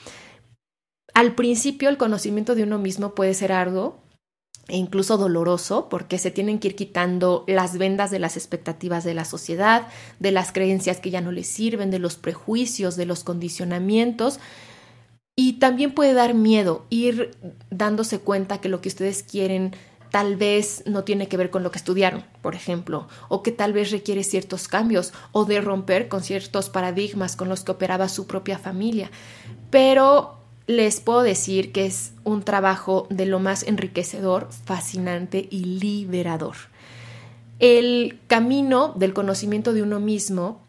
Al 1.14 1.36
principio 1.36 1.90
el 1.90 1.98
conocimiento 1.98 2.56
de 2.56 2.64
uno 2.64 2.78
mismo 2.78 3.14
puede 3.14 3.34
ser 3.34 3.52
arduo 3.52 4.01
e 4.72 4.78
incluso 4.78 5.18
doloroso 5.18 5.90
porque 5.90 6.18
se 6.18 6.32
tienen 6.32 6.58
que 6.58 6.70
ir 6.70 6.76
quitando 6.76 7.44
las 7.46 7.78
vendas 7.78 8.10
de 8.10 8.20
las 8.20 8.38
expectativas 8.38 9.04
de 9.04 9.14
la 9.14 9.26
sociedad, 9.26 9.88
de 10.20 10.32
las 10.32 10.54
creencias 10.54 11.02
que 11.02 11.12
ya 11.12 11.20
no 11.20 11.34
les 11.34 11.48
sirven, 11.48 11.92
de 11.92 12.00
los 12.00 12.16
prejuicios, 12.16 12.96
de 12.96 13.06
los 13.06 13.26
condicionamientos. 13.26 14.40
Y 15.36 15.60
también 15.60 15.94
puede 15.94 16.14
dar 16.14 16.34
miedo 16.34 16.86
ir 16.90 17.32
dándose 17.70 18.20
cuenta 18.20 18.62
que 18.62 18.70
lo 18.70 18.80
que 18.80 18.88
ustedes 18.88 19.24
quieren 19.24 19.76
tal 20.10 20.38
vez 20.38 20.84
no 20.86 21.04
tiene 21.04 21.28
que 21.28 21.38
ver 21.38 21.50
con 21.50 21.64
lo 21.64 21.72
que 21.72 21.78
estudiaron, 21.78 22.24
por 22.42 22.56
ejemplo, 22.56 23.08
o 23.28 23.44
que 23.44 23.52
tal 23.52 23.74
vez 23.74 23.92
requiere 23.92 24.24
ciertos 24.24 24.70
cambios 24.70 25.14
o 25.34 25.44
de 25.44 25.60
romper 25.60 26.08
con 26.08 26.24
ciertos 26.24 26.70
paradigmas 26.70 27.36
con 27.36 27.50
los 27.50 27.64
que 27.64 27.72
operaba 27.72 28.08
su 28.08 28.26
propia 28.26 28.58
familia. 28.58 29.12
Pero 29.70 30.41
les 30.68 31.00
puedo 31.00 31.22
decir 31.22 31.72
que 31.72 31.86
es 31.86 32.14
un 32.24 32.44
trabajo 32.44 33.08
de 33.10 33.26
lo 33.26 33.40
más 33.40 33.64
enriquecedor, 33.64 34.50
fascinante 34.66 35.48
y 35.50 35.66
liberador. 35.66 36.56
El 37.60 38.20
camino 38.28 38.94
del 38.96 39.14
conocimiento 39.14 39.74
de 39.74 39.84
uno 39.84 40.00
mismo 40.00 40.62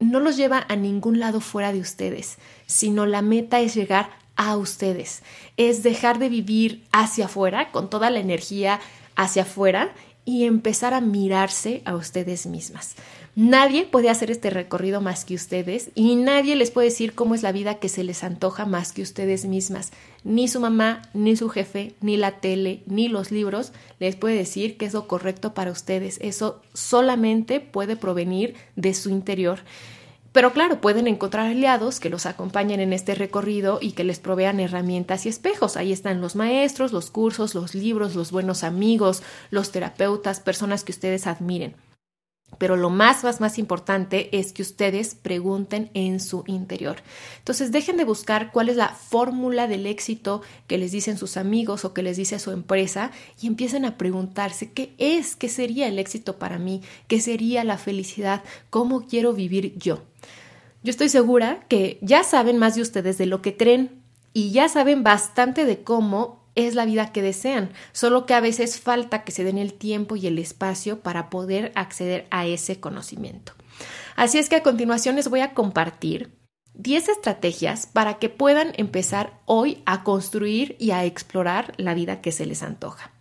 no 0.00 0.20
los 0.20 0.36
lleva 0.36 0.64
a 0.68 0.76
ningún 0.76 1.20
lado 1.20 1.40
fuera 1.40 1.72
de 1.72 1.80
ustedes, 1.80 2.38
sino 2.66 3.06
la 3.06 3.22
meta 3.22 3.60
es 3.60 3.74
llegar 3.74 4.10
a 4.36 4.56
ustedes. 4.56 5.22
Es 5.56 5.82
dejar 5.82 6.18
de 6.18 6.28
vivir 6.28 6.84
hacia 6.92 7.26
afuera, 7.26 7.70
con 7.70 7.88
toda 7.90 8.10
la 8.10 8.18
energía 8.18 8.80
hacia 9.14 9.42
afuera, 9.42 9.92
y 10.24 10.44
empezar 10.44 10.94
a 10.94 11.00
mirarse 11.00 11.82
a 11.84 11.96
ustedes 11.96 12.46
mismas. 12.46 12.94
Nadie 13.34 13.84
puede 13.86 14.10
hacer 14.10 14.30
este 14.30 14.50
recorrido 14.50 15.00
más 15.00 15.24
que 15.24 15.34
ustedes 15.34 15.90
y 15.94 16.16
nadie 16.16 16.54
les 16.54 16.70
puede 16.70 16.88
decir 16.88 17.14
cómo 17.14 17.34
es 17.34 17.42
la 17.42 17.50
vida 17.50 17.76
que 17.76 17.88
se 17.88 18.04
les 18.04 18.24
antoja 18.24 18.66
más 18.66 18.92
que 18.92 19.00
ustedes 19.00 19.46
mismas. 19.46 19.90
Ni 20.22 20.48
su 20.48 20.60
mamá, 20.60 21.00
ni 21.14 21.34
su 21.34 21.48
jefe, 21.48 21.94
ni 22.02 22.18
la 22.18 22.40
tele, 22.40 22.82
ni 22.86 23.08
los 23.08 23.30
libros 23.30 23.72
les 23.98 24.16
puede 24.16 24.36
decir 24.36 24.76
que 24.76 24.84
es 24.84 24.92
lo 24.92 25.08
correcto 25.08 25.54
para 25.54 25.70
ustedes. 25.70 26.18
Eso 26.20 26.60
solamente 26.74 27.60
puede 27.60 27.96
provenir 27.96 28.54
de 28.76 28.92
su 28.92 29.08
interior. 29.08 29.60
Pero 30.32 30.52
claro, 30.54 30.80
pueden 30.80 31.06
encontrar 31.06 31.46
aliados 31.46 32.00
que 32.00 32.08
los 32.08 32.24
acompañen 32.24 32.80
en 32.80 32.94
este 32.94 33.14
recorrido 33.14 33.78
y 33.82 33.92
que 33.92 34.04
les 34.04 34.18
provean 34.18 34.60
herramientas 34.60 35.26
y 35.26 35.28
espejos. 35.28 35.76
Ahí 35.76 35.92
están 35.92 36.22
los 36.22 36.36
maestros, 36.36 36.92
los 36.92 37.10
cursos, 37.10 37.54
los 37.54 37.74
libros, 37.74 38.14
los 38.14 38.32
buenos 38.32 38.64
amigos, 38.64 39.22
los 39.50 39.72
terapeutas, 39.72 40.40
personas 40.40 40.84
que 40.84 40.92
ustedes 40.92 41.26
admiren. 41.26 41.76
Pero 42.58 42.76
lo 42.76 42.90
más, 42.90 43.24
más, 43.24 43.40
más 43.40 43.58
importante 43.58 44.36
es 44.38 44.52
que 44.52 44.62
ustedes 44.62 45.14
pregunten 45.14 45.90
en 45.94 46.20
su 46.20 46.44
interior. 46.46 46.96
Entonces, 47.38 47.72
dejen 47.72 47.96
de 47.96 48.04
buscar 48.04 48.52
cuál 48.52 48.68
es 48.68 48.76
la 48.76 48.90
fórmula 48.90 49.66
del 49.66 49.86
éxito 49.86 50.42
que 50.66 50.78
les 50.78 50.92
dicen 50.92 51.18
sus 51.18 51.36
amigos 51.36 51.84
o 51.84 51.92
que 51.94 52.02
les 52.02 52.16
dice 52.16 52.38
su 52.38 52.50
empresa 52.50 53.10
y 53.40 53.46
empiecen 53.46 53.84
a 53.84 53.96
preguntarse 53.96 54.70
qué 54.70 54.94
es, 54.98 55.34
qué 55.34 55.48
sería 55.48 55.88
el 55.88 55.98
éxito 55.98 56.38
para 56.38 56.58
mí, 56.58 56.82
qué 57.08 57.20
sería 57.20 57.64
la 57.64 57.78
felicidad, 57.78 58.44
cómo 58.70 59.06
quiero 59.06 59.32
vivir 59.32 59.76
yo. 59.78 60.02
Yo 60.82 60.90
estoy 60.90 61.08
segura 61.08 61.64
que 61.68 61.98
ya 62.02 62.24
saben 62.24 62.58
más 62.58 62.74
de 62.74 62.82
ustedes 62.82 63.16
de 63.16 63.26
lo 63.26 63.40
que 63.40 63.56
creen 63.56 64.02
y 64.32 64.50
ya 64.50 64.68
saben 64.68 65.02
bastante 65.02 65.64
de 65.64 65.82
cómo 65.82 66.41
es 66.54 66.74
la 66.74 66.84
vida 66.84 67.12
que 67.12 67.22
desean, 67.22 67.72
solo 67.92 68.26
que 68.26 68.34
a 68.34 68.40
veces 68.40 68.80
falta 68.80 69.24
que 69.24 69.32
se 69.32 69.44
den 69.44 69.58
el 69.58 69.74
tiempo 69.74 70.16
y 70.16 70.26
el 70.26 70.38
espacio 70.38 71.00
para 71.00 71.30
poder 71.30 71.72
acceder 71.74 72.26
a 72.30 72.46
ese 72.46 72.80
conocimiento. 72.80 73.52
Así 74.16 74.38
es 74.38 74.48
que 74.48 74.56
a 74.56 74.62
continuación 74.62 75.16
les 75.16 75.28
voy 75.28 75.40
a 75.40 75.54
compartir 75.54 76.30
10 76.74 77.08
estrategias 77.10 77.86
para 77.86 78.18
que 78.18 78.28
puedan 78.28 78.72
empezar 78.76 79.40
hoy 79.44 79.82
a 79.84 80.04
construir 80.04 80.76
y 80.78 80.90
a 80.90 81.04
explorar 81.04 81.74
la 81.76 81.94
vida 81.94 82.20
que 82.20 82.32
se 82.32 82.46
les 82.46 82.62
antoja. 82.62 83.12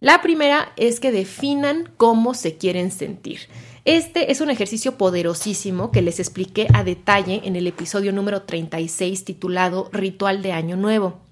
La 0.00 0.22
primera 0.22 0.72
es 0.76 0.98
que 0.98 1.12
definan 1.12 1.92
cómo 1.98 2.32
se 2.32 2.56
quieren 2.56 2.90
sentir. 2.90 3.40
Este 3.84 4.32
es 4.32 4.40
un 4.40 4.50
ejercicio 4.50 4.96
poderosísimo 4.96 5.90
que 5.90 6.00
les 6.00 6.20
expliqué 6.20 6.68
a 6.72 6.84
detalle 6.84 7.42
en 7.44 7.54
el 7.54 7.66
episodio 7.66 8.10
número 8.12 8.42
36 8.42 9.24
titulado 9.24 9.90
Ritual 9.92 10.42
de 10.42 10.52
Año 10.52 10.76
Nuevo. 10.76 11.29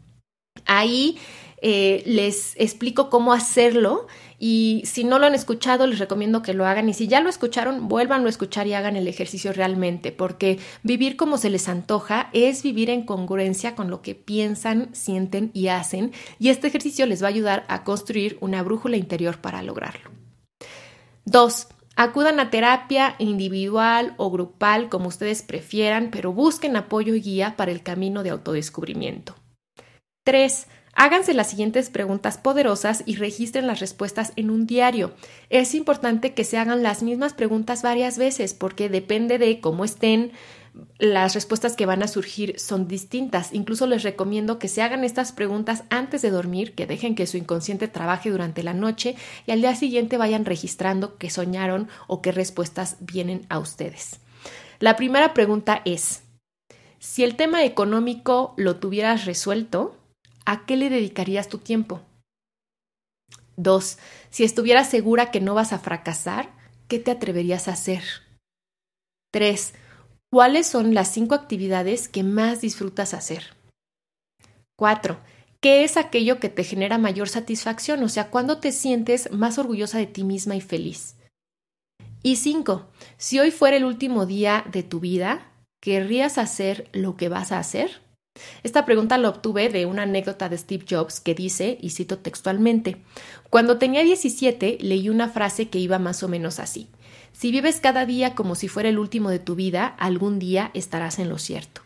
Ahí 0.69 1.19
eh, 1.61 2.05
les 2.07 2.55
explico 2.57 3.11
cómo 3.11 3.33
hacerlo 3.33 4.07
y 4.39 4.83
si 4.85 5.03
no 5.03 5.19
lo 5.19 5.27
han 5.27 5.35
escuchado 5.35 5.89
les 5.89 5.99
recomiendo 5.99 6.41
que 6.41 6.55
lo 6.55 6.65
hagan 6.65 6.89
y 6.89 6.95
si 6.95 7.09
ya 7.09 7.21
lo 7.21 7.29
escucharon 7.29 7.89
vuélvanlo 7.89 8.29
a 8.29 8.31
escuchar 8.31 8.69
y 8.69 8.75
hagan 8.75 8.95
el 8.95 9.09
ejercicio 9.09 9.53
realmente 9.53 10.13
porque 10.13 10.61
vivir 10.85 11.17
como 11.17 11.37
se 11.37 11.51
les 11.51 11.69
antoja 11.69 12.31
es 12.33 12.63
vivir 12.63 12.91
en 12.91 13.03
congruencia 13.03 13.75
con 13.75 13.91
lo 13.91 14.03
que 14.03 14.15
piensan, 14.15 14.95
sienten 14.95 15.51
y 15.53 15.67
hacen 15.67 16.13
y 16.39 16.51
este 16.51 16.69
ejercicio 16.69 17.07
les 17.07 17.23
va 17.23 17.27
a 17.27 17.31
ayudar 17.31 17.65
a 17.67 17.83
construir 17.83 18.39
una 18.41 18.63
brújula 18.63 18.97
interior 18.97 19.41
para 19.41 19.61
lograrlo. 19.63 20.11
Dos, 21.25 21.67
Acudan 22.01 22.39
a 22.39 22.49
terapia 22.49 23.17
individual 23.19 24.15
o 24.19 24.31
grupal 24.31 24.89
como 24.89 25.09
ustedes 25.09 25.43
prefieran, 25.43 26.11
pero 26.13 26.33
busquen 26.33 26.77
apoyo 26.77 27.17
y 27.17 27.21
guía 27.21 27.57
para 27.57 27.73
el 27.73 27.83
camino 27.83 28.23
de 28.23 28.31
autodescubrimiento. 28.31 29.35
3. 30.29 30.67
Háganse 30.93 31.33
las 31.33 31.49
siguientes 31.49 31.89
preguntas 31.89 32.37
poderosas 32.37 33.03
y 33.07 33.17
registren 33.17 33.67
las 33.67 33.81
respuestas 33.81 34.35
en 34.37 34.51
un 34.51 34.67
diario. 34.67 35.15
Es 35.49 35.75
importante 35.75 36.35
que 36.35 36.45
se 36.45 36.59
hagan 36.59 36.83
las 36.83 37.03
mismas 37.03 37.33
preguntas 37.33 37.81
varias 37.81 38.19
veces 38.19 38.53
porque 38.53 38.91
depende 38.91 39.39
de 39.39 39.59
cómo 39.63 39.87
estén, 39.87 40.33
las 40.99 41.33
respuestas 41.33 41.77
que 41.77 41.87
van 41.87 42.03
a 42.03 42.09
surgir 42.09 42.61
son 42.61 42.89
distintas. 42.89 43.55
Incluso 43.55 43.87
les 43.87 44.03
recomiendo 44.03 44.59
que 44.59 44.69
se 44.69 44.83
hagan 44.83 45.03
estas 45.03 45.33
preguntas 45.33 45.85
antes 45.89 46.21
de 46.21 46.29
dormir, 46.29 46.75
que 46.75 46.87
dejen 46.87 47.15
que 47.15 47.27
su 47.27 47.39
inconsciente 47.39 47.89
trabaje 47.89 48.29
durante 48.29 48.63
la 48.63 48.75
noche 48.75 49.17
y 49.47 49.53
al 49.53 49.63
día 49.63 49.75
siguiente 49.77 50.19
vayan 50.19 50.45
registrando 50.45 51.17
qué 51.17 51.31
soñaron 51.31 51.89
o 52.07 52.21
qué 52.21 52.33
respuestas 52.33 52.99
vienen 53.01 53.47
a 53.49 53.59
ustedes. 53.59 54.21
La 54.79 54.95
primera 54.95 55.33
pregunta 55.33 55.81
es, 55.87 56.21
si 56.99 57.25
el 57.25 57.35
tema 57.35 57.65
económico 57.65 58.53
lo 58.59 58.77
tuvieras 58.77 59.25
resuelto, 59.25 59.98
¿a 60.49 60.65
qué 60.65 60.79
le 60.79 60.89
dedicarías 60.89 61.51
tu 61.51 61.59
tiempo? 61.59 62.01
Dos, 63.59 63.99
si 64.31 64.45
estuvieras 64.45 64.89
segura 64.89 65.31
que 65.31 65.43
no 65.43 65.53
vas 65.53 65.75
a 65.75 65.79
fracasar, 65.79 66.55
¿qué 66.89 66.99
te 66.99 67.11
atreverías 67.11 67.69
a 67.69 67.73
hacer? 67.73 68.03
Tres, 69.31 69.75
¿cuáles 70.33 70.67
son 70.67 70.95
las 70.95 71.13
cinco 71.13 71.35
actividades 71.35 72.09
que 72.09 72.23
más 72.23 72.63
disfrutas 72.63 73.13
hacer? 73.13 73.55
Cuatro, 74.75 75.21
¿qué 75.61 75.85
es 75.85 75.99
aquello 75.99 76.41
que 76.41 76.49
te 76.49 76.65
genera 76.65 76.97
mayor 76.97 77.29
satisfacción? 77.29 78.03
O 78.03 78.09
sea, 78.09 78.31
¿cuándo 78.31 78.59
te 78.59 78.73
sientes 78.73 79.31
más 79.31 79.59
orgullosa 79.59 79.99
de 79.99 80.07
ti 80.07 80.25
misma 80.25 80.57
y 80.57 80.63
feliz? 80.63 81.17
Y 82.23 82.37
cinco, 82.37 82.89
si 83.19 83.39
hoy 83.39 83.51
fuera 83.51 83.77
el 83.77 83.85
último 83.85 84.25
día 84.25 84.65
de 84.73 84.83
tu 84.83 84.99
vida, 84.99 85.53
¿querrías 85.83 86.39
hacer 86.39 86.89
lo 86.95 87.19
que 87.19 87.29
vas 87.29 87.53
a 87.53 87.59
hacer? 87.59 88.08
Esta 88.63 88.85
pregunta 88.85 89.19
la 89.19 89.29
obtuve 89.29 89.69
de 89.69 89.87
una 89.87 90.03
anécdota 90.03 90.49
de 90.49 90.59
Steve 90.59 90.85
Jobs 90.89 91.21
que 91.21 91.35
dice, 91.35 91.79
y 91.81 91.91
cito 91.91 92.19
textualmente, 92.19 92.97
Cuando 93.51 93.79
tenía 93.79 94.03
17 94.03 94.79
leí 94.81 95.09
una 95.09 95.29
frase 95.29 95.69
que 95.69 95.79
iba 95.79 95.99
más 95.99 96.23
o 96.23 96.29
menos 96.29 96.59
así. 96.59 96.89
Si 97.33 97.51
vives 97.51 97.81
cada 97.81 98.05
día 98.05 98.35
como 98.35 98.55
si 98.55 98.69
fuera 98.69 98.89
el 98.89 98.99
último 98.99 99.31
de 99.31 99.39
tu 99.39 99.55
vida, 99.55 99.87
algún 99.87 100.39
día 100.39 100.71
estarás 100.75 101.19
en 101.19 101.29
lo 101.29 101.39
cierto. 101.39 101.83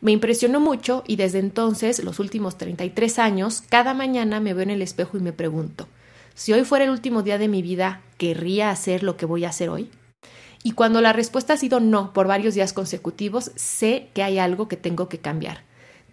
Me 0.00 0.12
impresionó 0.12 0.60
mucho 0.60 1.04
y 1.06 1.16
desde 1.16 1.38
entonces, 1.38 2.02
los 2.02 2.18
últimos 2.18 2.58
33 2.58 3.18
años, 3.18 3.62
cada 3.68 3.94
mañana 3.94 4.40
me 4.40 4.54
veo 4.54 4.62
en 4.62 4.70
el 4.70 4.82
espejo 4.82 5.16
y 5.16 5.20
me 5.20 5.32
pregunto, 5.32 5.88
si 6.34 6.52
hoy 6.52 6.64
fuera 6.64 6.84
el 6.84 6.90
último 6.90 7.22
día 7.22 7.38
de 7.38 7.48
mi 7.48 7.62
vida, 7.62 8.02
¿querría 8.18 8.70
hacer 8.70 9.02
lo 9.02 9.16
que 9.16 9.26
voy 9.26 9.44
a 9.44 9.50
hacer 9.50 9.68
hoy? 9.68 9.90
Y 10.62 10.72
cuando 10.72 11.00
la 11.00 11.12
respuesta 11.12 11.52
ha 11.52 11.58
sido 11.58 11.78
no 11.78 12.12
por 12.12 12.26
varios 12.26 12.54
días 12.54 12.72
consecutivos, 12.72 13.52
sé 13.54 14.08
que 14.14 14.22
hay 14.22 14.38
algo 14.38 14.66
que 14.66 14.76
tengo 14.76 15.08
que 15.08 15.18
cambiar. 15.18 15.62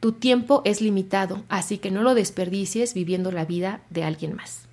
Tu 0.02 0.14
tiempo 0.14 0.64
es 0.66 0.82
limitado, 0.82 1.44
así 1.48 1.78
que 1.78 1.92
no 1.92 2.02
lo 2.02 2.16
desperdicies 2.16 2.96
viviendo 2.96 3.32
la 3.32 3.46
vida 3.46 3.82
de 3.92 4.04
alguien 4.04 4.36
más. 4.36 4.68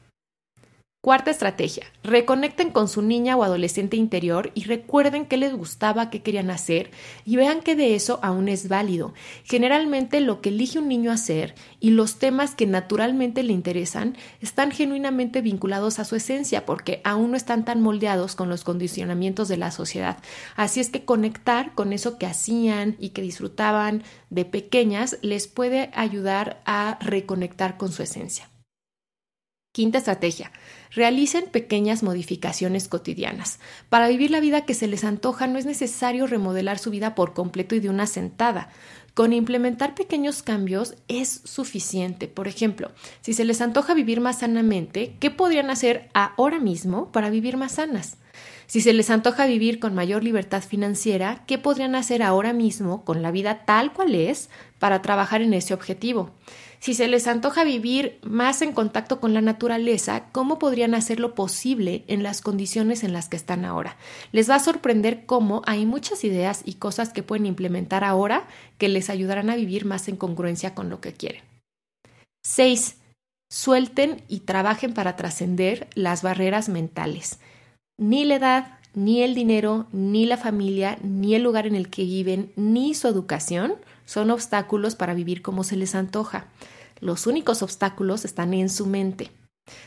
Cuarta 1.09 1.31
estrategia, 1.31 1.87
reconecten 2.03 2.71
con 2.71 2.87
su 2.87 3.01
niña 3.01 3.35
o 3.35 3.43
adolescente 3.43 3.97
interior 3.97 4.53
y 4.55 4.65
recuerden 4.65 5.25
qué 5.25 5.39
les 5.39 5.55
gustaba, 5.55 6.11
qué 6.11 6.21
querían 6.21 6.51
hacer 6.51 6.91
y 7.25 7.37
vean 7.37 7.63
que 7.63 7.75
de 7.75 7.95
eso 7.95 8.21
aún 8.23 8.47
es 8.47 8.69
válido. 8.69 9.15
Generalmente 9.45 10.21
lo 10.21 10.43
que 10.43 10.51
elige 10.51 10.79
un 10.79 10.87
niño 10.87 11.11
hacer 11.11 11.55
y 11.81 11.93
los 11.93 12.19
temas 12.19 12.55
que 12.55 12.67
naturalmente 12.67 13.43
le 13.43 13.55
interesan 13.55 14.19
están 14.43 14.71
genuinamente 14.71 15.41
vinculados 15.41 15.99
a 15.99 16.05
su 16.05 16.15
esencia 16.15 16.67
porque 16.67 17.01
aún 17.05 17.31
no 17.31 17.39
están 17.39 17.65
tan 17.65 17.81
moldeados 17.81 18.37
con 18.37 18.51
los 18.51 18.63
condicionamientos 18.63 19.49
de 19.49 19.57
la 19.57 19.71
sociedad. 19.71 20.19
Así 20.57 20.79
es 20.79 20.91
que 20.91 21.07
conectar 21.07 21.75
con 21.75 21.95
eso 21.95 22.19
que 22.19 22.27
hacían 22.27 22.97
y 22.99 23.11
que 23.11 23.23
disfrutaban 23.23 24.03
de 24.29 24.45
pequeñas 24.45 25.17
les 25.23 25.49
puede 25.49 25.91
ayudar 25.95 26.61
a 26.67 26.99
reconectar 27.01 27.79
con 27.79 27.93
su 27.93 28.03
esencia. 28.03 28.51
Quinta 29.79 29.99
estrategia. 29.99 30.51
Realicen 30.91 31.45
pequeñas 31.53 32.03
modificaciones 32.03 32.89
cotidianas. 32.89 33.61
Para 33.89 34.09
vivir 34.09 34.33
la 34.33 34.41
vida 34.41 34.65
que 34.65 34.75
se 34.75 34.89
les 34.89 35.05
antoja 35.05 35.47
no 35.47 35.57
es 35.57 35.67
necesario 35.67 36.27
remodelar 36.27 36.81
su 36.81 36.91
vida 36.91 37.15
por 37.15 37.33
completo 37.33 37.77
y 37.77 37.79
de 37.79 37.89
una 37.89 38.09
sentada. 38.09 38.71
Con 39.15 39.33
implementar 39.33 39.95
pequeños 39.95 40.43
cambios 40.43 40.97
es 41.07 41.43
suficiente. 41.45 42.27
Por 42.27 42.49
ejemplo, 42.49 42.91
si 43.21 43.35
se 43.35 43.45
les 43.45 43.61
antoja 43.61 43.95
vivir 43.95 44.21
más 44.21 44.41
sanamente, 44.41 45.15
¿qué 45.21 45.31
podrían 45.31 45.71
hacer 45.71 46.09
ahora 46.13 46.59
mismo 46.59 47.13
para 47.13 47.31
vivir 47.31 47.57
más 47.57 47.71
sanas? 47.75 48.17
Si 48.67 48.81
se 48.81 48.93
les 48.93 49.11
antoja 49.11 49.47
vivir 49.47 49.79
con 49.79 49.95
mayor 49.95 50.25
libertad 50.25 50.63
financiera, 50.63 51.45
¿qué 51.47 51.57
podrían 51.57 51.95
hacer 51.95 52.25
ahora 52.25 52.53
mismo 52.53 53.05
con 53.05 53.23
la 53.23 53.31
vida 53.31 53.65
tal 53.65 53.93
cual 53.93 54.17
es 54.17 54.51
para 54.81 55.03
trabajar 55.03 55.41
en 55.41 55.55
ese 55.55 55.73
objetivo? 55.73 56.33
Si 56.81 56.95
se 56.95 57.09
les 57.09 57.27
antoja 57.27 57.65
vivir 57.65 58.19
más 58.23 58.63
en 58.63 58.73
contacto 58.73 59.21
con 59.21 59.35
la 59.35 59.41
naturaleza, 59.41 60.27
¿cómo 60.31 60.59
podrían 60.59 60.95
hacerlo 60.95 61.35
posible 61.35 62.05
en 62.07 62.23
las 62.23 62.41
condiciones 62.41 63.03
en 63.03 63.13
las 63.13 63.29
que 63.29 63.37
están 63.37 63.65
ahora? 63.65 63.97
Les 64.31 64.49
va 64.49 64.55
a 64.55 64.61
sorprender 64.61 65.27
cómo 65.27 65.63
hay 65.67 65.87
muchas 65.87 66.23
ideas 66.23 66.63
y 66.65 66.75
cosas 66.75 67.13
que 67.13 67.25
pueden 67.25 67.47
implementar 67.47 68.05
ahora 68.05 68.47
que 68.79 68.89
les 68.89 69.11
ayudarán 69.11 69.51
a 69.51 69.57
vivir 69.57 69.87
más 69.87 70.09
en 70.09 70.17
congruencia 70.17 70.75
con 70.75 70.89
lo 70.89 71.01
que 71.01 71.13
quieren. 71.13 71.43
6. 72.45 72.97
Suelten 73.51 74.23
y 74.29 74.41
trabajen 74.41 74.95
para 74.95 75.17
trascender 75.17 75.89
las 75.95 76.23
barreras 76.23 76.69
mentales. 76.69 77.41
Ni 77.99 78.25
la 78.25 78.37
edad, 78.37 78.78
ni 78.95 79.23
el 79.23 79.35
dinero, 79.35 79.87
ni 79.93 80.27
la 80.27 80.37
familia, 80.37 80.99
ni 81.03 81.35
el 81.35 81.43
lugar 81.43 81.67
en 81.67 81.75
el 81.75 81.89
que 81.89 82.05
viven, 82.05 82.53
ni 82.57 82.95
su 82.95 83.09
educación 83.09 83.75
son 84.05 84.31
obstáculos 84.31 84.95
para 84.95 85.15
vivir 85.15 85.43
como 85.43 85.65
se 85.65 85.77
les 85.77 85.95
antoja. 85.95 86.47
Los 87.01 87.27
únicos 87.27 87.63
obstáculos 87.63 88.25
están 88.25 88.55
en 88.55 88.71
su 88.71 88.87
mente. 88.87 89.31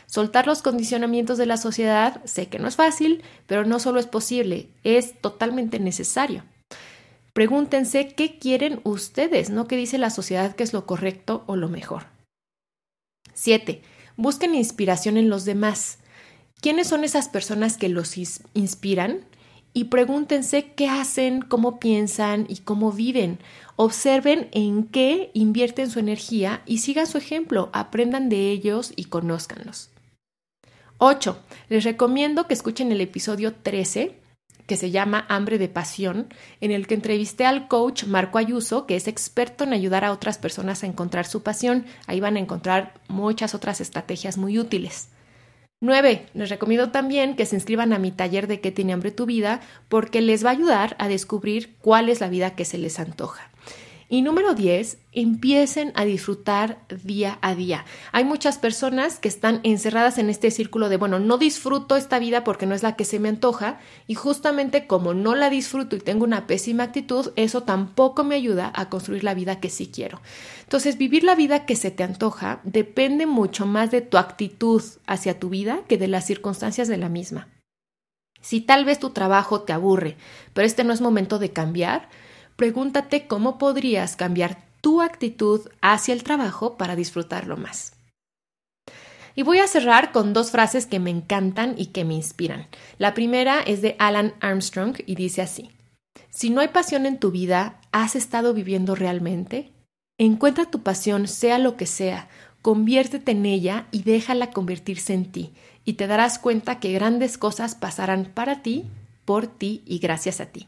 Soltar 0.06 0.48
los 0.48 0.62
condicionamientos 0.62 1.38
de 1.38 1.46
la 1.46 1.58
sociedad 1.58 2.24
sé 2.26 2.48
que 2.48 2.60
no 2.60 2.68
es 2.68 2.76
fácil, 2.76 3.24
pero 3.48 3.66
no 3.66 3.80
solo 3.80 4.00
es 4.00 4.06
posible, 4.06 4.70
es 4.84 5.20
totalmente 5.20 5.80
necesario. 5.80 6.44
Pregúntense 7.34 8.10
qué 8.10 8.38
quieren 8.38 8.82
ustedes, 8.84 9.50
no 9.50 9.68
qué 9.68 9.78
dice 9.78 9.98
la 9.98 10.10
sociedad 10.10 10.56
que 10.56 10.64
es 10.64 10.74
lo 10.74 10.86
correcto 10.86 11.44
o 11.48 11.56
lo 11.56 11.70
mejor. 11.70 12.04
7. 13.34 13.82
Busquen 14.18 14.54
inspiración 14.54 15.18
en 15.18 15.30
los 15.30 15.46
demás. 15.46 15.98
¿Quiénes 16.62 16.88
son 16.88 17.04
esas 17.04 17.28
personas 17.28 17.78
que 17.78 17.90
los 17.90 18.16
inspiran? 18.54 19.26
y 19.74 19.86
pregúntense 19.86 20.74
qué 20.74 20.90
hacen, 20.90 21.42
cómo 21.42 21.80
piensan 21.80 22.46
y 22.50 22.58
cómo 22.58 22.92
viven. 22.92 23.40
Observen 23.76 24.50
en 24.52 24.84
qué 24.84 25.32
invierten 25.34 25.90
su 25.90 26.00
energía 26.00 26.62
y 26.66 26.80
sigan 26.80 27.08
su 27.08 27.18
ejemplo, 27.18 27.70
aprendan 27.74 28.30
de 28.30 28.52
ellos 28.52 28.92
y 28.96 29.06
conózcanlos. 29.06 29.90
8. 30.98 31.38
Les 31.70 31.84
recomiendo 31.84 32.48
que 32.48 32.54
escuchen 32.54 32.92
el 32.92 33.02
episodio 33.02 33.54
13 33.56 34.18
que 34.68 34.78
se 34.78 34.92
llama 34.92 35.26
Hambre 35.28 35.58
de 35.58 35.68
Pasión, 35.68 36.28
en 36.62 36.72
el 36.72 36.88
que 36.88 36.94
entrevisté 36.94 37.46
al 37.46 37.68
coach 37.68 38.06
Marco 38.06 38.38
Ayuso, 38.38 38.86
que 38.86 38.96
es 38.96 39.08
experto 39.08 39.66
en 39.66 39.74
ayudar 39.74 40.06
a 40.06 40.14
otras 40.14 40.38
personas 40.38 40.84
a 40.84 40.88
encontrar 40.88 41.26
su 41.26 41.44
pasión. 41.44 41.86
Ahí 42.08 42.22
van 42.22 42.38
a 42.38 42.40
encontrar 42.40 42.94
muchas 43.10 43.54
otras 43.54 43.82
estrategias 43.82 44.38
muy 44.38 44.60
útiles. 44.60 45.10
9. 45.82 46.28
Les 46.36 46.50
recomiendo 46.50 46.92
también 46.92 47.36
que 47.36 47.48
se 47.48 47.56
inscriban 47.56 47.92
a 47.92 48.00
mi 48.00 48.12
taller 48.12 48.48
de 48.48 48.62
qué 48.62 48.72
tiene 48.72 48.94
hambre 48.94 49.12
tu 49.12 49.26
vida 49.26 49.62
porque 49.90 50.22
les 50.22 50.46
va 50.46 50.50
a 50.50 50.54
ayudar 50.54 50.96
a 51.00 51.08
descubrir 51.08 51.76
cuál 51.82 52.08
es 52.08 52.22
la 52.22 52.30
vida 52.30 52.56
que 52.56 52.66
se 52.66 52.78
les 52.78 53.00
antoja. 53.00 53.51
Y 54.14 54.24
número 54.24 54.56
10, 54.56 54.98
empiecen 55.14 55.94
a 55.96 56.04
disfrutar 56.04 56.80
día 57.02 57.40
a 57.42 57.56
día. 57.56 57.86
Hay 58.12 58.26
muchas 58.26 58.58
personas 58.58 59.20
que 59.20 59.30
están 59.30 59.62
encerradas 59.64 60.18
en 60.18 60.30
este 60.30 60.52
círculo 60.52 60.90
de, 60.90 60.98
bueno, 60.98 61.18
no 61.20 61.38
disfruto 61.38 61.96
esta 61.96 62.20
vida 62.20 62.44
porque 62.44 62.66
no 62.66 62.76
es 62.76 62.84
la 62.84 62.98
que 62.98 63.06
se 63.06 63.20
me 63.20 63.30
antoja 63.30 63.80
y 64.08 64.16
justamente 64.16 64.86
como 64.86 65.14
no 65.14 65.34
la 65.34 65.50
disfruto 65.50 65.96
y 65.96 66.00
tengo 66.00 66.26
una 66.26 66.46
pésima 66.46 66.84
actitud, 66.84 67.32
eso 67.38 67.64
tampoco 67.64 68.26
me 68.26 68.36
ayuda 68.36 68.70
a 68.76 68.90
construir 68.90 69.24
la 69.24 69.34
vida 69.34 69.62
que 69.62 69.70
sí 69.70 69.88
quiero. 69.88 70.20
Entonces, 70.64 70.98
vivir 70.98 71.24
la 71.24 71.36
vida 71.36 71.66
que 71.66 71.78
se 71.78 71.90
te 71.90 72.04
antoja 72.04 72.60
depende 72.66 73.26
mucho 73.26 73.66
más 73.66 73.92
de 73.92 74.02
tu 74.02 74.18
actitud 74.18 74.84
hacia 75.08 75.40
tu 75.40 75.48
vida 75.48 75.84
que 75.88 75.98
de 75.98 76.10
las 76.10 76.26
circunstancias 76.26 76.90
de 76.90 76.98
la 76.98 77.08
misma. 77.08 77.48
Si 78.42 78.60
tal 78.60 78.84
vez 78.84 79.00
tu 79.00 79.12
trabajo 79.12 79.62
te 79.62 79.72
aburre, 79.72 80.18
pero 80.54 80.68
este 80.68 80.84
no 80.84 80.92
es 80.92 81.00
momento 81.00 81.40
de 81.40 81.54
cambiar, 81.54 82.10
pregúntate 82.56 83.28
cómo 83.28 83.58
podrías 83.58 84.16
cambiar 84.16 84.58
tu 84.82 85.02
actitud 85.02 85.70
hacia 85.82 86.14
el 86.14 86.24
trabajo 86.24 86.78
para 86.78 86.96
disfrutarlo 86.96 87.58
más. 87.58 87.94
Y 89.36 89.44
voy 89.44 89.60
a 89.60 89.68
cerrar 89.68 90.12
con 90.12 90.34
dos 90.34 90.52
frases 90.52 90.86
que 90.86 91.00
me 91.00 91.10
encantan 91.10 91.76
y 91.78 91.88
que 91.88 92.04
me 92.04 92.14
inspiran. 92.14 92.68
La 92.98 93.14
primera 93.14 93.62
es 93.62 93.82
de 93.82 93.96
Alan 93.98 94.34
Armstrong 94.42 94.98
y 95.06 95.16
dice 95.16 95.42
así, 95.42 95.70
Si 96.30 96.50
no 96.50 96.62
hay 96.62 96.68
pasión 96.68 97.06
en 97.06 97.18
tu 97.18 97.32
vida, 97.32 97.80
¿has 97.92 98.16
estado 98.16 98.54
viviendo 98.54 98.96
realmente? 98.96 99.72
Encuentra 100.18 100.66
tu 100.66 100.84
pasión, 100.84 101.28
sea 101.28 101.58
lo 101.58 101.78
que 101.78 101.86
sea, 101.86 102.28
conviértete 102.62 103.32
en 103.32 103.46
ella 103.46 103.88
y 103.92 104.04
déjala 104.04 104.52
convertirse 104.52 105.14
en 105.14 105.32
ti, 105.32 105.54
y 105.86 105.94
te 105.94 106.08
darás 106.08 106.38
cuenta 106.38 106.80
que 106.80 106.92
grandes 106.92 107.38
cosas 107.38 107.74
pasarán 107.76 108.26
para 108.26 108.62
ti, 108.62 108.86
por 109.26 109.48
ti 109.48 109.82
y 109.86 110.00
gracias 110.00 110.42
a 110.42 110.48
ti. 110.48 110.68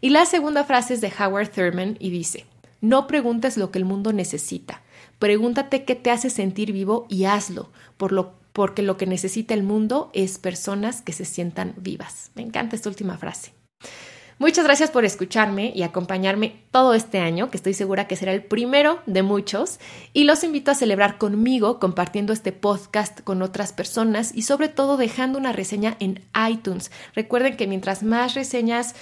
Y 0.00 0.10
la 0.10 0.26
segunda 0.26 0.64
frase 0.64 0.94
es 0.94 1.00
de 1.00 1.12
Howard 1.18 1.50
Thurman 1.50 1.96
y 1.98 2.10
dice, 2.10 2.46
no 2.80 3.06
preguntes 3.06 3.56
lo 3.56 3.70
que 3.72 3.78
el 3.78 3.84
mundo 3.84 4.12
necesita, 4.12 4.82
pregúntate 5.18 5.84
qué 5.84 5.96
te 5.96 6.10
hace 6.10 6.30
sentir 6.30 6.72
vivo 6.72 7.06
y 7.08 7.24
hazlo, 7.24 7.70
por 7.96 8.12
lo, 8.12 8.34
porque 8.52 8.82
lo 8.82 8.96
que 8.96 9.06
necesita 9.06 9.54
el 9.54 9.64
mundo 9.64 10.10
es 10.12 10.38
personas 10.38 11.02
que 11.02 11.12
se 11.12 11.24
sientan 11.24 11.74
vivas. 11.76 12.30
Me 12.36 12.42
encanta 12.42 12.76
esta 12.76 12.88
última 12.88 13.18
frase. 13.18 13.52
Muchas 14.40 14.64
gracias 14.64 14.92
por 14.92 15.04
escucharme 15.04 15.72
y 15.74 15.82
acompañarme 15.82 16.62
todo 16.70 16.94
este 16.94 17.18
año, 17.18 17.50
que 17.50 17.56
estoy 17.56 17.74
segura 17.74 18.06
que 18.06 18.14
será 18.14 18.32
el 18.32 18.44
primero 18.44 19.00
de 19.06 19.24
muchos, 19.24 19.80
y 20.12 20.22
los 20.22 20.44
invito 20.44 20.70
a 20.70 20.76
celebrar 20.76 21.18
conmigo 21.18 21.80
compartiendo 21.80 22.32
este 22.32 22.52
podcast 22.52 23.20
con 23.22 23.42
otras 23.42 23.72
personas 23.72 24.30
y 24.32 24.42
sobre 24.42 24.68
todo 24.68 24.96
dejando 24.96 25.38
una 25.38 25.52
reseña 25.52 25.96
en 25.98 26.22
iTunes. 26.48 26.92
Recuerden 27.16 27.56
que 27.56 27.66
mientras 27.66 28.04
más 28.04 28.34
reseñas 28.34 28.94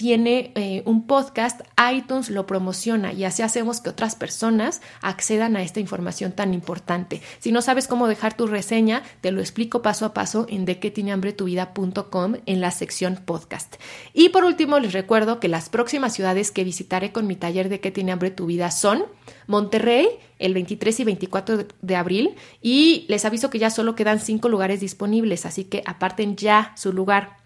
tiene 0.00 0.50
eh, 0.54 0.82
un 0.86 1.06
podcast, 1.06 1.60
iTunes 1.92 2.30
lo 2.30 2.46
promociona 2.46 3.12
y 3.12 3.24
así 3.24 3.42
hacemos 3.42 3.82
que 3.82 3.90
otras 3.90 4.16
personas 4.16 4.80
accedan 5.02 5.58
a 5.58 5.62
esta 5.62 5.78
información 5.78 6.32
tan 6.32 6.54
importante. 6.54 7.20
Si 7.38 7.52
no 7.52 7.60
sabes 7.60 7.86
cómo 7.86 8.08
dejar 8.08 8.34
tu 8.34 8.46
reseña, 8.46 9.02
te 9.20 9.30
lo 9.30 9.42
explico 9.42 9.82
paso 9.82 10.06
a 10.06 10.14
paso 10.14 10.46
en 10.48 10.64
dequetineambretuvida.com 10.64 12.36
en 12.46 12.60
la 12.62 12.70
sección 12.70 13.20
podcast. 13.22 13.76
Y 14.14 14.30
por 14.30 14.44
último, 14.44 14.78
les 14.78 14.94
recuerdo 14.94 15.38
que 15.38 15.48
las 15.48 15.68
próximas 15.68 16.14
ciudades 16.14 16.50
que 16.50 16.64
visitaré 16.64 17.12
con 17.12 17.26
mi 17.26 17.36
taller 17.36 17.68
de 17.68 17.80
qué 17.80 17.90
tiene 17.90 18.12
hambre 18.12 18.30
tu 18.30 18.46
vida 18.46 18.70
son 18.70 19.04
Monterrey, 19.48 20.08
el 20.38 20.54
23 20.54 21.00
y 21.00 21.04
24 21.04 21.66
de 21.82 21.96
abril, 21.96 22.36
y 22.62 23.04
les 23.10 23.26
aviso 23.26 23.50
que 23.50 23.58
ya 23.58 23.68
solo 23.68 23.96
quedan 23.96 24.18
cinco 24.18 24.48
lugares 24.48 24.80
disponibles, 24.80 25.44
así 25.44 25.64
que 25.64 25.82
aparten 25.84 26.36
ya 26.36 26.72
su 26.74 26.94
lugar 26.94 27.39